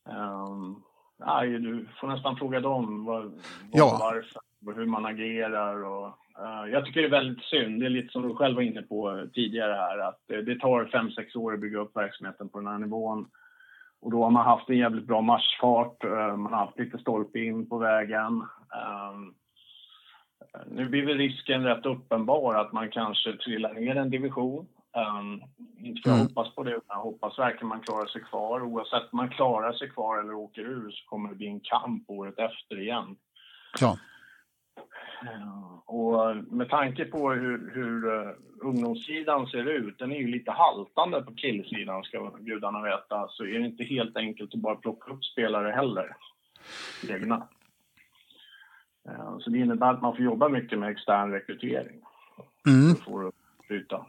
Um, 0.04 0.84
nej, 1.20 1.50
du 1.50 1.88
får 2.00 2.08
nästan 2.08 2.36
fråga 2.36 2.60
dem 2.60 3.06
vad, 3.06 3.24
vad 3.24 3.40
ja. 3.72 3.98
varför, 4.00 4.80
hur 4.80 4.86
man 4.86 5.06
agerar. 5.06 5.84
Och, 5.84 6.08
uh, 6.40 6.72
jag 6.72 6.86
tycker 6.86 7.02
det 7.02 7.08
är 7.08 7.12
väldigt 7.12 7.44
synd, 7.44 7.80
det 7.80 7.86
är 7.86 7.90
lite 7.90 8.12
som 8.12 8.28
du 8.28 8.36
själv 8.36 8.56
var 8.56 8.62
inne 8.64 8.82
på 8.82 9.28
tidigare 9.34 9.74
här, 9.74 9.98
att 9.98 10.20
det, 10.28 10.42
det 10.42 10.60
tar 10.60 10.86
fem 10.86 11.12
sex 11.12 11.36
år 11.36 11.54
att 11.54 11.60
bygga 11.60 11.80
upp 11.80 11.96
verksamheten 11.96 12.50
på 12.50 12.60
den 12.60 12.68
här 12.68 12.78
nivån. 12.78 13.28
Och 14.02 14.12
då 14.12 14.24
har 14.24 14.32
man 14.32 14.46
haft 14.46 14.70
en 14.70 14.78
jävligt 14.78 15.08
bra 15.08 15.22
marschfart, 15.22 16.04
uh, 16.04 16.36
man 16.36 16.54
har 16.54 16.66
haft 16.66 16.80
lite 16.80 16.98
stolpe 16.98 17.40
in 17.40 17.70
på 17.70 17.78
vägen. 17.78 18.44
Um, 19.14 19.36
Nu 20.68 20.90
blir 20.90 21.06
väl 21.06 21.18
risken 21.18 21.64
rätt 21.64 21.86
uppenbar 21.86 22.56
att 22.56 22.72
man 22.72 22.90
kanske 22.90 23.38
trillar 23.38 23.74
ner 23.74 23.96
en 23.96 24.10
division. 24.10 24.68
Um, 24.94 25.42
inte 25.78 26.02
för 26.02 26.10
jag 26.10 26.20
mm. 26.20 26.28
hoppas 26.28 26.56
på 26.56 26.64
det, 26.64 26.80
jag 26.88 26.96
hoppas 26.96 27.40
verkligen 27.40 27.68
man 27.68 27.82
klarar 27.82 28.08
sig 28.08 28.22
kvar. 28.22 28.62
Oavsett 28.62 29.14
om 29.14 29.18
man 29.18 29.30
klarar 29.30 29.74
sig 29.74 29.90
kvar 29.90 30.20
eller 30.20 30.34
åker 30.34 30.62
ur 30.62 30.92
så 30.92 31.06
kommer 31.06 31.30
det 31.30 31.36
bli 31.36 31.48
en 31.48 31.60
kamp 31.60 32.10
året 32.10 32.40
efter 32.40 32.82
igen. 32.82 33.16
Ja. 33.80 33.98
Uh, 35.24 35.80
och 35.86 36.36
med 36.36 36.70
tanke 36.70 37.06
på 37.06 37.32
hur, 37.32 37.72
hur 37.74 38.06
uh, 38.06 38.32
ungdomssidan 38.62 39.48
ser 39.48 39.70
ut, 39.70 40.00
den 40.00 40.12
är 40.12 40.20
ju 40.20 40.28
lite 40.28 40.52
haltande 40.52 41.22
på 41.22 41.36
killsidan 41.36 42.04
ska 42.04 42.30
gudarna 42.30 42.82
veta, 42.82 43.28
så 43.30 43.44
är 43.44 43.60
det 43.60 43.66
inte 43.66 43.84
helt 43.84 44.18
enkelt 44.18 44.54
att 44.54 44.62
bara 44.62 44.76
plocka 44.76 45.12
upp 45.12 45.26
spelare 45.26 45.72
heller. 45.72 46.16
Egna. 47.10 47.48
Uh, 49.10 49.40
så 49.40 49.50
det 49.50 49.60
innebär 49.60 49.94
att 49.94 50.02
man 50.02 50.16
får 50.16 50.26
jobba 50.26 50.50
mycket 50.50 50.80
med 50.80 50.90
extern 50.90 51.32
rekrytering. 51.32 52.02
Mm. 52.68 52.96
För 52.96 53.28
att 53.28 53.36
bryta. 53.68 54.06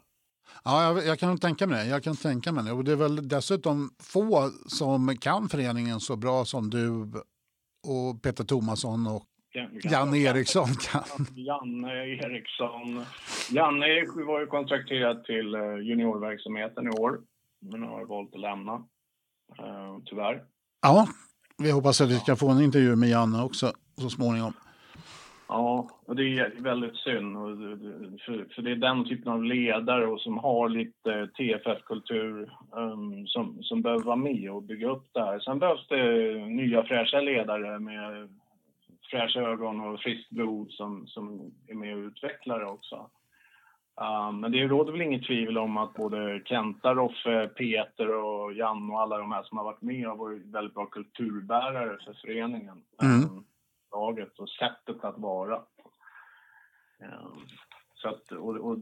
Ja, 0.64 0.82
jag, 0.84 1.06
jag, 1.06 1.18
kan 1.18 1.38
tänka 1.38 1.66
mig 1.66 1.84
det. 1.84 1.90
Jag 1.90 2.02
kan 2.02 2.16
tänka 2.16 2.52
mig 2.52 2.64
det. 2.64 2.72
Och 2.72 2.84
det 2.84 2.92
är 2.92 2.96
väl 2.96 3.28
dessutom 3.28 3.90
få 4.02 4.50
som 4.66 5.16
kan 5.16 5.48
föreningen 5.48 6.00
så 6.00 6.16
bra 6.16 6.44
som 6.44 6.70
du 6.70 6.90
och 7.86 8.22
Peter 8.22 8.44
Tomasson 8.44 9.06
och 9.06 9.26
Janne 9.84 10.18
Eriksson 10.18 10.66
kan. 10.90 11.26
Janne 11.34 12.06
Eriksson. 12.06 13.04
Janne 13.50 13.86
var 14.26 14.40
ju 14.40 14.46
kontrakterad 14.46 15.24
till 15.24 15.54
eh, 15.54 15.60
juniorverksamheten 15.60 16.86
i 16.86 16.90
år, 16.90 17.20
men 17.60 17.82
har 17.82 18.04
valt 18.04 18.34
att 18.34 18.40
lämna, 18.40 18.74
uh, 18.74 19.98
tyvärr. 20.04 20.42
Ja, 20.82 21.08
vi 21.58 21.70
hoppas 21.70 22.00
att 22.00 22.10
vi 22.10 22.18
ska 22.18 22.36
få 22.36 22.48
en 22.48 22.60
intervju 22.60 22.96
med 22.96 23.08
Janne 23.08 23.42
också 23.42 23.72
så 24.00 24.10
småningom. 24.10 24.52
Ja, 25.52 25.88
och 26.06 26.16
det 26.16 26.38
är 26.38 26.62
väldigt 26.62 26.96
synd. 26.96 27.36
För, 28.20 28.54
för 28.54 28.62
det 28.62 28.70
är 28.70 28.76
den 28.76 29.04
typen 29.04 29.32
av 29.32 29.44
ledare 29.44 30.06
och 30.06 30.20
som 30.20 30.38
har 30.38 30.68
lite 30.68 31.26
TFF-kultur 31.26 32.52
um, 32.70 33.26
som, 33.26 33.62
som 33.62 33.82
behöver 33.82 34.04
vara 34.04 34.16
med 34.16 34.50
och 34.50 34.62
bygga 34.62 34.88
upp 34.90 35.08
det 35.12 35.24
här. 35.24 35.38
Sen 35.38 35.58
behövs 35.58 35.88
det 35.88 36.32
nya 36.46 36.82
fräscha 36.84 37.20
ledare 37.20 37.78
med 37.78 38.28
fräscha 39.10 39.40
ögon 39.40 39.80
och 39.80 40.00
friskt 40.00 40.30
blod 40.30 40.70
som, 40.70 41.06
som 41.06 41.52
är 41.68 41.74
med 41.74 41.96
och 41.96 42.02
utvecklar 42.02 42.60
det 42.60 42.66
också. 42.66 43.10
Um, 44.00 44.40
men 44.40 44.52
det 44.52 44.68
råder 44.68 44.92
väl 44.92 45.02
inget 45.02 45.26
tvivel 45.26 45.58
om 45.58 45.76
att 45.76 45.94
både 45.94 46.42
Kenta, 46.44 46.94
Roffe, 46.94 47.48
Peter 47.48 48.14
och 48.24 48.52
Jan 48.52 48.90
och 48.90 49.00
alla 49.00 49.18
de 49.18 49.32
här 49.32 49.42
som 49.42 49.58
har 49.58 49.64
varit 49.64 49.82
med 49.82 50.06
har 50.06 50.16
varit 50.16 50.46
väldigt 50.46 50.74
bra 50.74 50.86
kulturbärare 50.86 51.98
för 52.04 52.12
föreningen. 52.12 52.82
Mm. 53.02 53.24
Um, 53.24 53.44
laget 53.92 54.38
och 54.38 54.48
sättet 54.48 55.04
att 55.04 55.18
vara. 55.18 55.56
Ehm, 57.00 57.46
så 57.94 58.08
att, 58.08 58.32
och, 58.32 58.56
och, 58.56 58.78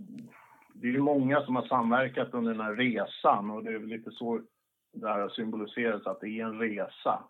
det 0.74 0.88
är 0.88 0.92
ju 0.92 1.00
många 1.00 1.44
som 1.44 1.56
har 1.56 1.66
samverkat 1.66 2.34
under 2.34 2.52
den 2.52 2.60
här 2.60 2.74
resan 2.74 3.50
och 3.50 3.64
det 3.64 3.70
är 3.70 3.78
väl 3.78 3.88
lite 3.88 4.10
så 4.10 4.40
det 4.92 5.08
här 5.08 5.28
symboliseras 5.28 6.06
att 6.06 6.20
det 6.20 6.28
är 6.28 6.44
en 6.44 6.58
resa 6.58 7.24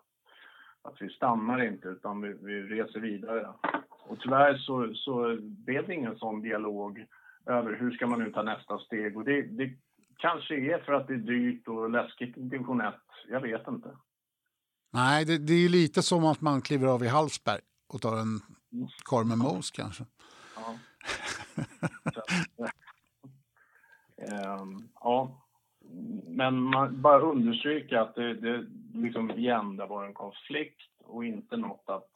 att 0.81 1.01
vi 1.01 1.09
stannar 1.09 1.63
inte 1.63 1.87
utan 1.87 2.21
vi, 2.21 2.33
vi 2.41 2.61
reser 2.61 2.99
vidare. 2.99 3.53
Och 4.07 4.19
tyvärr 4.19 4.57
så, 4.57 4.93
så 4.93 5.37
blev 5.41 5.87
det 5.87 5.93
ingen 5.93 6.15
sån 6.15 6.41
dialog 6.41 7.05
över 7.45 7.75
hur 7.75 7.91
ska 7.91 8.07
man 8.07 8.19
nu 8.19 8.31
ta 8.31 8.43
nästa 8.43 8.79
steg 8.79 9.17
och 9.17 9.23
det, 9.23 9.41
det 9.41 9.73
kanske 10.17 10.55
är 10.55 10.79
för 10.79 10.93
att 10.93 11.07
det 11.07 11.13
är 11.13 11.17
dyrt 11.17 11.67
och 11.67 11.89
läskigt 11.89 12.37
i 12.37 12.41
division 12.41 12.81
1. 12.81 12.93
Jag 13.29 13.41
vet 13.41 13.67
inte. 13.67 13.89
Nej, 14.93 15.25
det, 15.25 15.37
det 15.37 15.53
är 15.53 15.69
lite 15.69 16.01
som 16.01 16.25
att 16.25 16.41
man 16.41 16.61
kliver 16.61 16.87
av 16.87 17.03
i 17.03 17.07
Hallsberg 17.07 17.61
och 17.93 18.01
tar 18.01 18.17
en 18.17 18.41
korv 19.03 19.27
med 19.27 19.37
mos 19.37 19.71
kanske. 19.71 20.05
Ja. 20.55 20.77
um, 24.59 24.89
ja, 24.93 25.41
men 26.27 26.61
man 26.61 27.01
bara 27.01 27.21
understryka 27.21 28.01
att 28.01 28.15
det, 28.15 28.33
det 28.33 28.65
liksom 28.93 29.31
igen, 29.31 29.77
det 29.77 29.85
var 29.85 30.05
en 30.05 30.13
konflikt 30.13 30.81
och 31.05 31.25
inte 31.25 31.57
något 31.57 31.83
att 31.85 32.07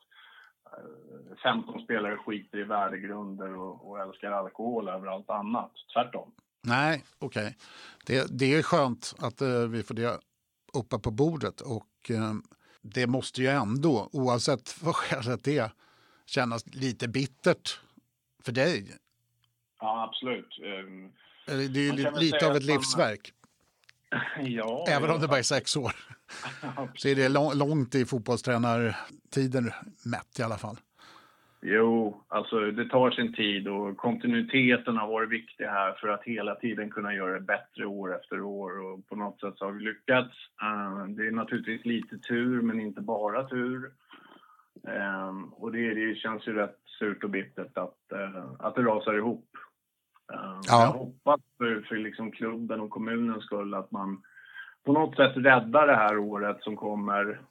15 1.43 1.75
eh, 1.75 1.83
spelare 1.83 2.17
skiter 2.17 2.57
i 2.57 2.63
värdegrunder 2.63 3.55
och, 3.55 3.89
och 3.89 3.99
älskar 3.99 4.31
alkohol 4.31 4.89
över 4.89 5.07
allt 5.07 5.29
annat. 5.29 5.71
Tvärtom. 5.93 6.31
Nej, 6.63 7.03
okej. 7.19 7.41
Okay. 7.45 7.53
Det, 8.05 8.39
det 8.39 8.53
är 8.53 8.63
skönt 8.63 9.15
att 9.19 9.41
uh, 9.41 9.67
vi 9.67 9.83
får 9.83 9.95
det 9.95 10.19
uppe 10.73 10.99
på 10.99 11.11
bordet 11.11 11.61
och 11.61 12.11
uh, 12.11 12.33
det 12.93 13.07
måste 13.07 13.41
ju 13.41 13.47
ändå, 13.47 14.09
oavsett 14.11 14.75
vad 14.81 14.95
skälet 14.95 15.47
är, 15.47 15.71
kännas 16.25 16.65
lite 16.67 17.07
bittert 17.07 17.79
för 18.43 18.51
dig. 18.51 18.97
Ja, 19.79 20.03
absolut. 20.03 20.59
Um, 20.87 21.11
det 21.45 21.79
är 21.79 21.83
ju 21.83 22.11
lite 22.11 22.47
av 22.47 22.55
ett 22.55 22.63
livsverk. 22.63 23.31
Ja, 24.39 24.85
Även 24.89 25.09
om 25.09 25.21
det 25.21 25.27
bara 25.27 25.39
är 25.39 25.43
sex 25.43 25.75
år. 25.75 25.95
så 26.95 27.07
är 27.07 27.15
det 27.15 27.29
långt 27.55 27.95
i 27.95 28.05
fotbollstränartiden 28.05 29.71
mätt 30.03 30.39
i 30.39 30.43
alla 30.43 30.57
fall. 30.57 30.77
Jo, 31.67 32.23
alltså 32.27 32.71
det 32.71 32.89
tar 32.89 33.11
sin 33.11 33.33
tid 33.33 33.67
och 33.67 33.97
kontinuiteten 33.97 34.97
har 34.97 35.07
varit 35.07 35.29
viktig 35.29 35.65
här 35.65 35.93
för 35.93 36.07
att 36.07 36.23
hela 36.23 36.55
tiden 36.55 36.89
kunna 36.89 37.13
göra 37.13 37.33
det 37.33 37.45
bättre 37.45 37.85
år 37.85 38.15
efter 38.15 38.41
år 38.41 38.79
och 38.79 39.07
på 39.07 39.15
något 39.15 39.39
sätt 39.39 39.53
så 39.57 39.65
har 39.65 39.71
vi 39.71 39.83
lyckats. 39.83 40.35
Eh, 40.61 41.05
det 41.07 41.27
är 41.27 41.31
naturligtvis 41.31 41.85
lite 41.85 42.17
tur, 42.17 42.61
men 42.61 42.79
inte 42.79 43.01
bara 43.01 43.43
tur. 43.43 43.91
Eh, 44.87 45.33
och 45.51 45.71
det, 45.71 45.93
det 45.93 46.15
känns 46.15 46.47
ju 46.47 46.53
rätt 46.53 46.79
surt 46.99 47.23
och 47.23 47.29
bittert 47.29 47.77
att, 47.77 48.11
eh, 48.11 48.45
att 48.59 48.75
det 48.75 48.81
rasar 48.81 49.13
ihop. 49.13 49.49
Ja. 50.27 50.61
Jag 50.67 50.87
hoppas 50.87 51.41
för, 51.57 51.81
för 51.81 51.95
liksom 51.95 52.31
klubben 52.31 52.81
och 52.81 52.89
kommunens 52.89 53.43
skull 53.43 53.73
att 53.73 53.91
man 53.91 54.21
på 54.85 54.93
något 54.93 55.15
sätt 55.15 55.33
räddar 55.35 55.87
det 55.87 55.95
här 55.95 56.17
året 56.17 56.57
som 56.61 56.75
kommer. 56.75 57.41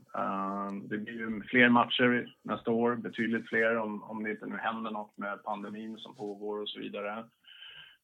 Det 0.82 0.98
blir 0.98 1.14
ju 1.14 1.42
fler 1.42 1.68
matcher 1.68 2.34
nästa 2.42 2.70
år, 2.70 2.96
betydligt 2.96 3.48
fler 3.48 3.76
om, 3.76 4.02
om 4.02 4.22
det 4.22 4.30
inte 4.30 4.46
nu 4.46 4.56
händer 4.56 4.90
något 4.90 5.18
med 5.18 5.44
pandemin 5.44 5.98
som 5.98 6.16
pågår 6.16 6.62
och 6.62 6.68
så 6.68 6.78
vidare. 6.78 7.24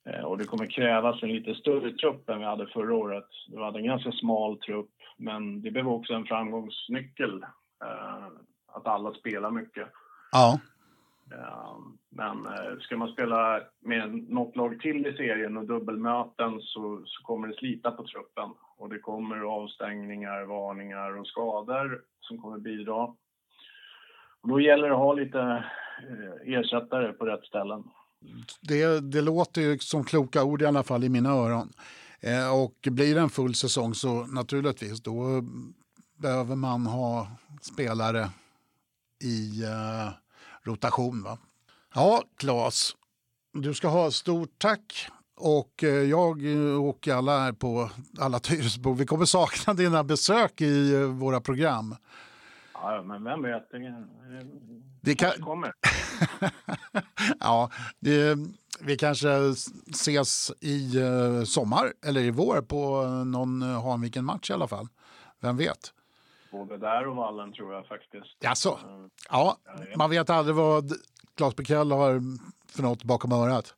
Eh, 0.06 0.24
och 0.24 0.38
det 0.38 0.44
kommer 0.44 0.66
krävas 0.66 1.22
en 1.22 1.32
lite 1.32 1.54
större 1.54 1.92
trupp 1.92 2.28
än 2.28 2.38
vi 2.38 2.44
hade 2.44 2.66
förra 2.66 2.94
året. 2.94 3.28
Vi 3.48 3.62
hade 3.62 3.78
en 3.78 3.86
ganska 3.86 4.12
smal 4.12 4.58
trupp, 4.58 4.90
men 5.16 5.62
det 5.62 5.70
blev 5.70 5.88
också 5.88 6.12
en 6.12 6.26
framgångsnyckel 6.26 7.42
eh, 7.84 8.26
att 8.72 8.86
alla 8.86 9.14
spelar 9.14 9.50
mycket. 9.50 9.88
Ja. 10.32 10.60
Ehm, 11.32 11.98
men 12.08 12.46
eh, 12.46 12.78
ska 12.80 12.96
man 12.96 13.12
spela 13.12 13.60
med 13.80 14.30
något 14.30 14.56
lag 14.56 14.80
till 14.80 15.06
i 15.06 15.16
serien 15.16 15.56
och 15.56 15.66
dubbelmöten 15.66 16.60
så, 16.60 17.02
så 17.06 17.22
kommer 17.22 17.48
det 17.48 17.54
slita 17.54 17.90
på 17.90 18.04
truppen. 18.04 18.50
Och 18.80 18.88
det 18.88 18.98
kommer 18.98 19.36
avstängningar, 19.36 20.44
varningar 20.44 21.18
och 21.18 21.26
skador 21.26 22.02
som 22.20 22.38
kommer 22.38 22.58
bidra. 22.58 23.02
Och 24.40 24.48
då 24.48 24.60
gäller 24.60 24.88
det 24.88 24.94
att 24.94 24.98
ha 24.98 25.12
lite 25.12 25.40
eh, 25.40 26.54
ersättare 26.54 27.12
på 27.12 27.26
rätt 27.26 27.44
ställen. 27.44 27.84
Det, 28.60 29.00
det 29.00 29.20
låter 29.20 29.60
ju 29.60 29.78
som 29.78 30.04
kloka 30.04 30.44
ord 30.44 30.62
i 30.62 30.66
alla 30.66 30.82
fall 30.82 31.04
i 31.04 31.08
mina 31.08 31.30
öron. 31.30 31.72
Eh, 32.20 32.62
och 32.62 32.74
blir 32.90 33.14
det 33.14 33.20
en 33.20 33.30
full 33.30 33.54
säsong 33.54 33.94
så 33.94 34.26
naturligtvis 34.26 35.00
då 35.00 35.42
behöver 36.16 36.56
man 36.56 36.86
ha 36.86 37.28
spelare 37.62 38.28
i 39.24 39.64
eh, 39.64 40.12
rotation. 40.62 41.22
Va? 41.22 41.38
Ja, 41.94 42.22
Claes, 42.36 42.96
du 43.52 43.74
ska 43.74 43.88
ha 43.88 44.10
stort 44.10 44.58
tack. 44.58 45.10
Och 45.42 45.84
eh, 45.84 45.88
jag 45.88 46.42
och 46.80 47.08
alla 47.08 47.38
här 47.38 47.52
på 47.52 47.90
alla 48.18 48.38
Tyresöbor, 48.38 48.94
vi 48.94 49.06
kommer 49.06 49.24
sakna 49.24 49.74
dina 49.74 50.04
besök 50.04 50.60
i 50.60 50.94
eh, 50.94 51.00
våra 51.00 51.40
program. 51.40 51.96
Ja, 52.74 53.02
men 53.02 53.24
vem 53.24 53.42
vet? 53.42 53.70
Det, 53.70 54.06
det 55.00 55.14
kan... 55.14 55.30
kommer. 55.30 55.72
ja, 57.40 57.70
det, 57.98 58.38
vi 58.80 58.96
kanske 58.96 59.28
ses 59.90 60.52
i 60.60 60.94
sommar 61.46 61.92
eller 62.06 62.20
i 62.20 62.30
vår 62.30 62.62
på 62.62 63.02
någon 63.24 63.62
Hanviken-match 63.62 64.50
i 64.50 64.52
alla 64.52 64.68
fall. 64.68 64.88
Vem 65.40 65.56
vet? 65.56 65.92
Både 66.52 66.78
där 66.78 67.08
och 67.08 67.16
vallen 67.16 67.52
tror 67.52 67.74
jag 67.74 67.86
faktiskt. 67.86 68.36
Jaså? 68.40 68.78
Ja, 69.30 69.56
man 69.96 70.10
vet 70.10 70.30
aldrig 70.30 70.56
vad 70.56 70.92
Claes 71.34 71.56
Bekell 71.56 71.92
har 71.92 72.22
för 72.72 72.82
något 72.82 73.04
bakom 73.04 73.32
örat. 73.32 73.74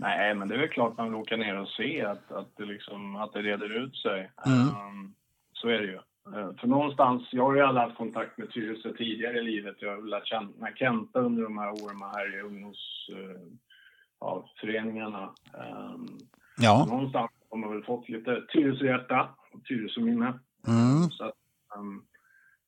Nej, 0.00 0.34
men 0.34 0.48
det 0.48 0.54
är 0.54 0.58
väl 0.58 0.68
klart 0.68 0.96
man 0.96 1.06
vill 1.06 1.14
åka 1.14 1.36
ner 1.36 1.60
och 1.60 1.68
se 1.68 2.04
att, 2.04 2.32
att, 2.32 2.56
det, 2.56 2.64
liksom, 2.64 3.16
att 3.16 3.32
det 3.32 3.42
reder 3.42 3.84
ut 3.84 3.96
sig. 3.96 4.30
Mm. 4.46 4.60
Um, 4.60 5.14
så 5.52 5.68
är 5.68 5.78
det 5.78 5.86
ju. 5.86 6.00
Uh, 6.28 6.56
för 6.60 6.66
någonstans, 6.66 7.28
jag 7.32 7.44
har 7.44 7.54
ju 7.54 7.60
aldrig 7.60 7.86
haft 7.86 7.96
kontakt 7.96 8.38
med 8.38 8.50
Tyresö 8.50 8.92
tidigare 8.92 9.38
i 9.38 9.42
livet. 9.42 9.76
Jag 9.78 9.90
har 9.90 10.02
lärt 10.02 10.26
känna 10.26 10.70
Kenta 10.74 11.20
under 11.20 11.42
de 11.42 11.58
här 11.58 11.70
åren 11.70 12.02
här 12.02 12.38
i 12.38 12.40
ungdomsföreningarna. 12.40 15.34
Uh, 15.54 15.94
um, 15.94 16.18
ja. 16.58 16.86
Någonstans 16.88 17.30
har 17.50 17.58
man 17.58 17.70
väl 17.70 17.84
fått 17.84 18.08
lite 18.08 18.42
Tyresö-hjärta 18.52 19.28
och 19.52 19.64
Tyresö-minne. 19.64 20.38
Mm. 20.66 21.10
Så 21.10 21.32
um, 21.76 22.04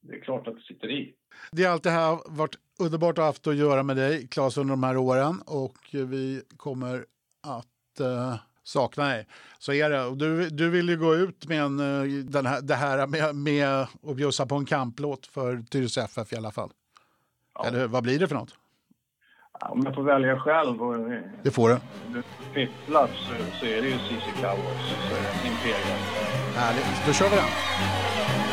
det 0.01 0.16
är 0.16 0.20
klart 0.20 0.49
att 0.49 0.57
det 0.57 0.62
sitter 0.62 0.91
i. 0.91 1.14
Det 1.53 1.64
har 1.64 1.72
alltid 1.72 1.93
här 1.93 2.18
varit 2.26 2.59
underbart 2.78 3.18
att 3.18 3.18
ha 3.18 3.26
haft 3.26 3.47
att 3.47 3.57
göra 3.57 3.83
med 3.83 3.97
dig, 3.97 4.28
Claes, 4.28 4.57
under 4.57 4.72
de 4.72 4.83
här 4.83 4.97
åren 4.97 5.43
och 5.47 5.78
vi 5.93 6.43
kommer 6.57 7.05
att 7.43 8.01
uh, 8.01 8.34
sakna 8.62 9.09
dig. 9.09 9.26
Så 9.59 9.72
är 9.72 9.91
det. 9.91 10.14
Du, 10.16 10.51
du 10.51 10.70
vill 10.70 10.88
ju 10.88 10.97
gå 10.97 11.14
ut 11.14 11.49
med 11.49 11.62
en, 11.62 11.80
eh, 11.80 12.24
den 12.24 12.47
här, 12.47 12.61
det 12.61 12.74
här 12.74 13.07
med, 13.07 13.34
med 13.34 13.68
att 14.03 14.16
bjussa 14.16 14.47
på 14.47 14.55
en 14.55 14.66
kamplåt 14.66 15.26
för 15.26 15.62
Tyresö 15.70 16.05
FF 16.05 16.32
i 16.32 16.36
alla 16.36 16.51
fall. 16.51 16.70
Ja. 17.55 17.66
Eller 17.66 17.86
vad 17.86 18.03
blir 18.03 18.18
det 18.18 18.28
för 18.28 18.34
något? 18.34 18.55
om 19.61 19.82
jag 19.84 19.95
får 19.95 20.03
välja 20.03 20.38
själv 20.38 20.82
och 20.82 21.11
det 21.43 21.51
får 21.51 21.68
du. 21.68 21.78
fipplar 22.55 23.07
så, 23.07 23.59
så 23.59 23.66
är 23.66 23.82
det 23.82 23.88
ju 23.88 23.99
CC 23.99 24.41
Cowboys, 24.41 24.95
Imperial. 25.45 25.99
Härligt, 26.55 27.07
då 27.07 27.12
kör 27.12 27.30
vi 27.30 27.36
den. 27.36 28.49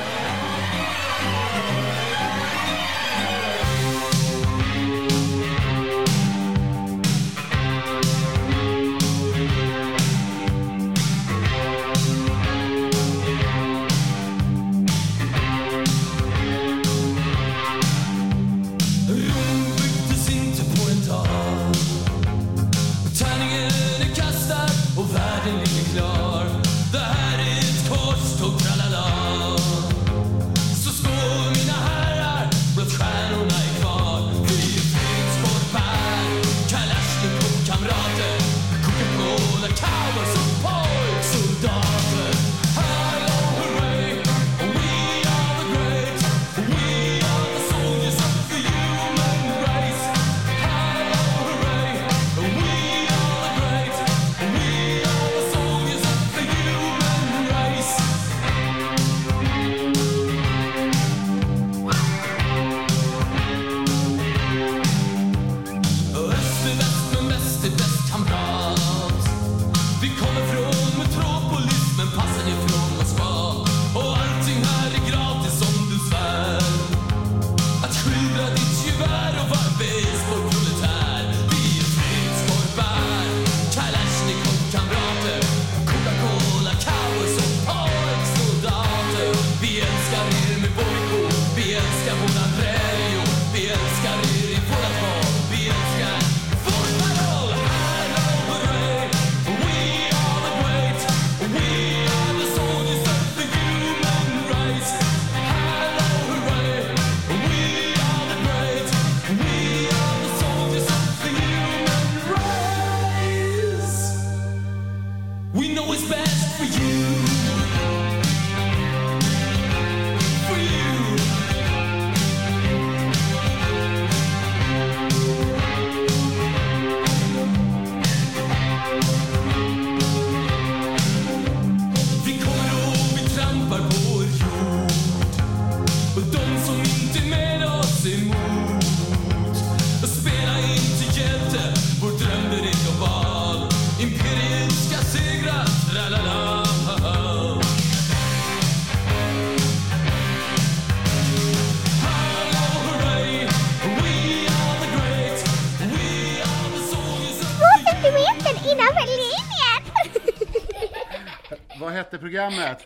Programmet? 162.48 162.78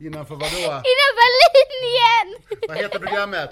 Innanför 0.00 0.34
vadå? 0.34 0.82
Innanför 0.92 1.28
linjen! 1.46 2.42
Vad 2.68 2.76
heter 2.76 2.98
programmet? 2.98 3.50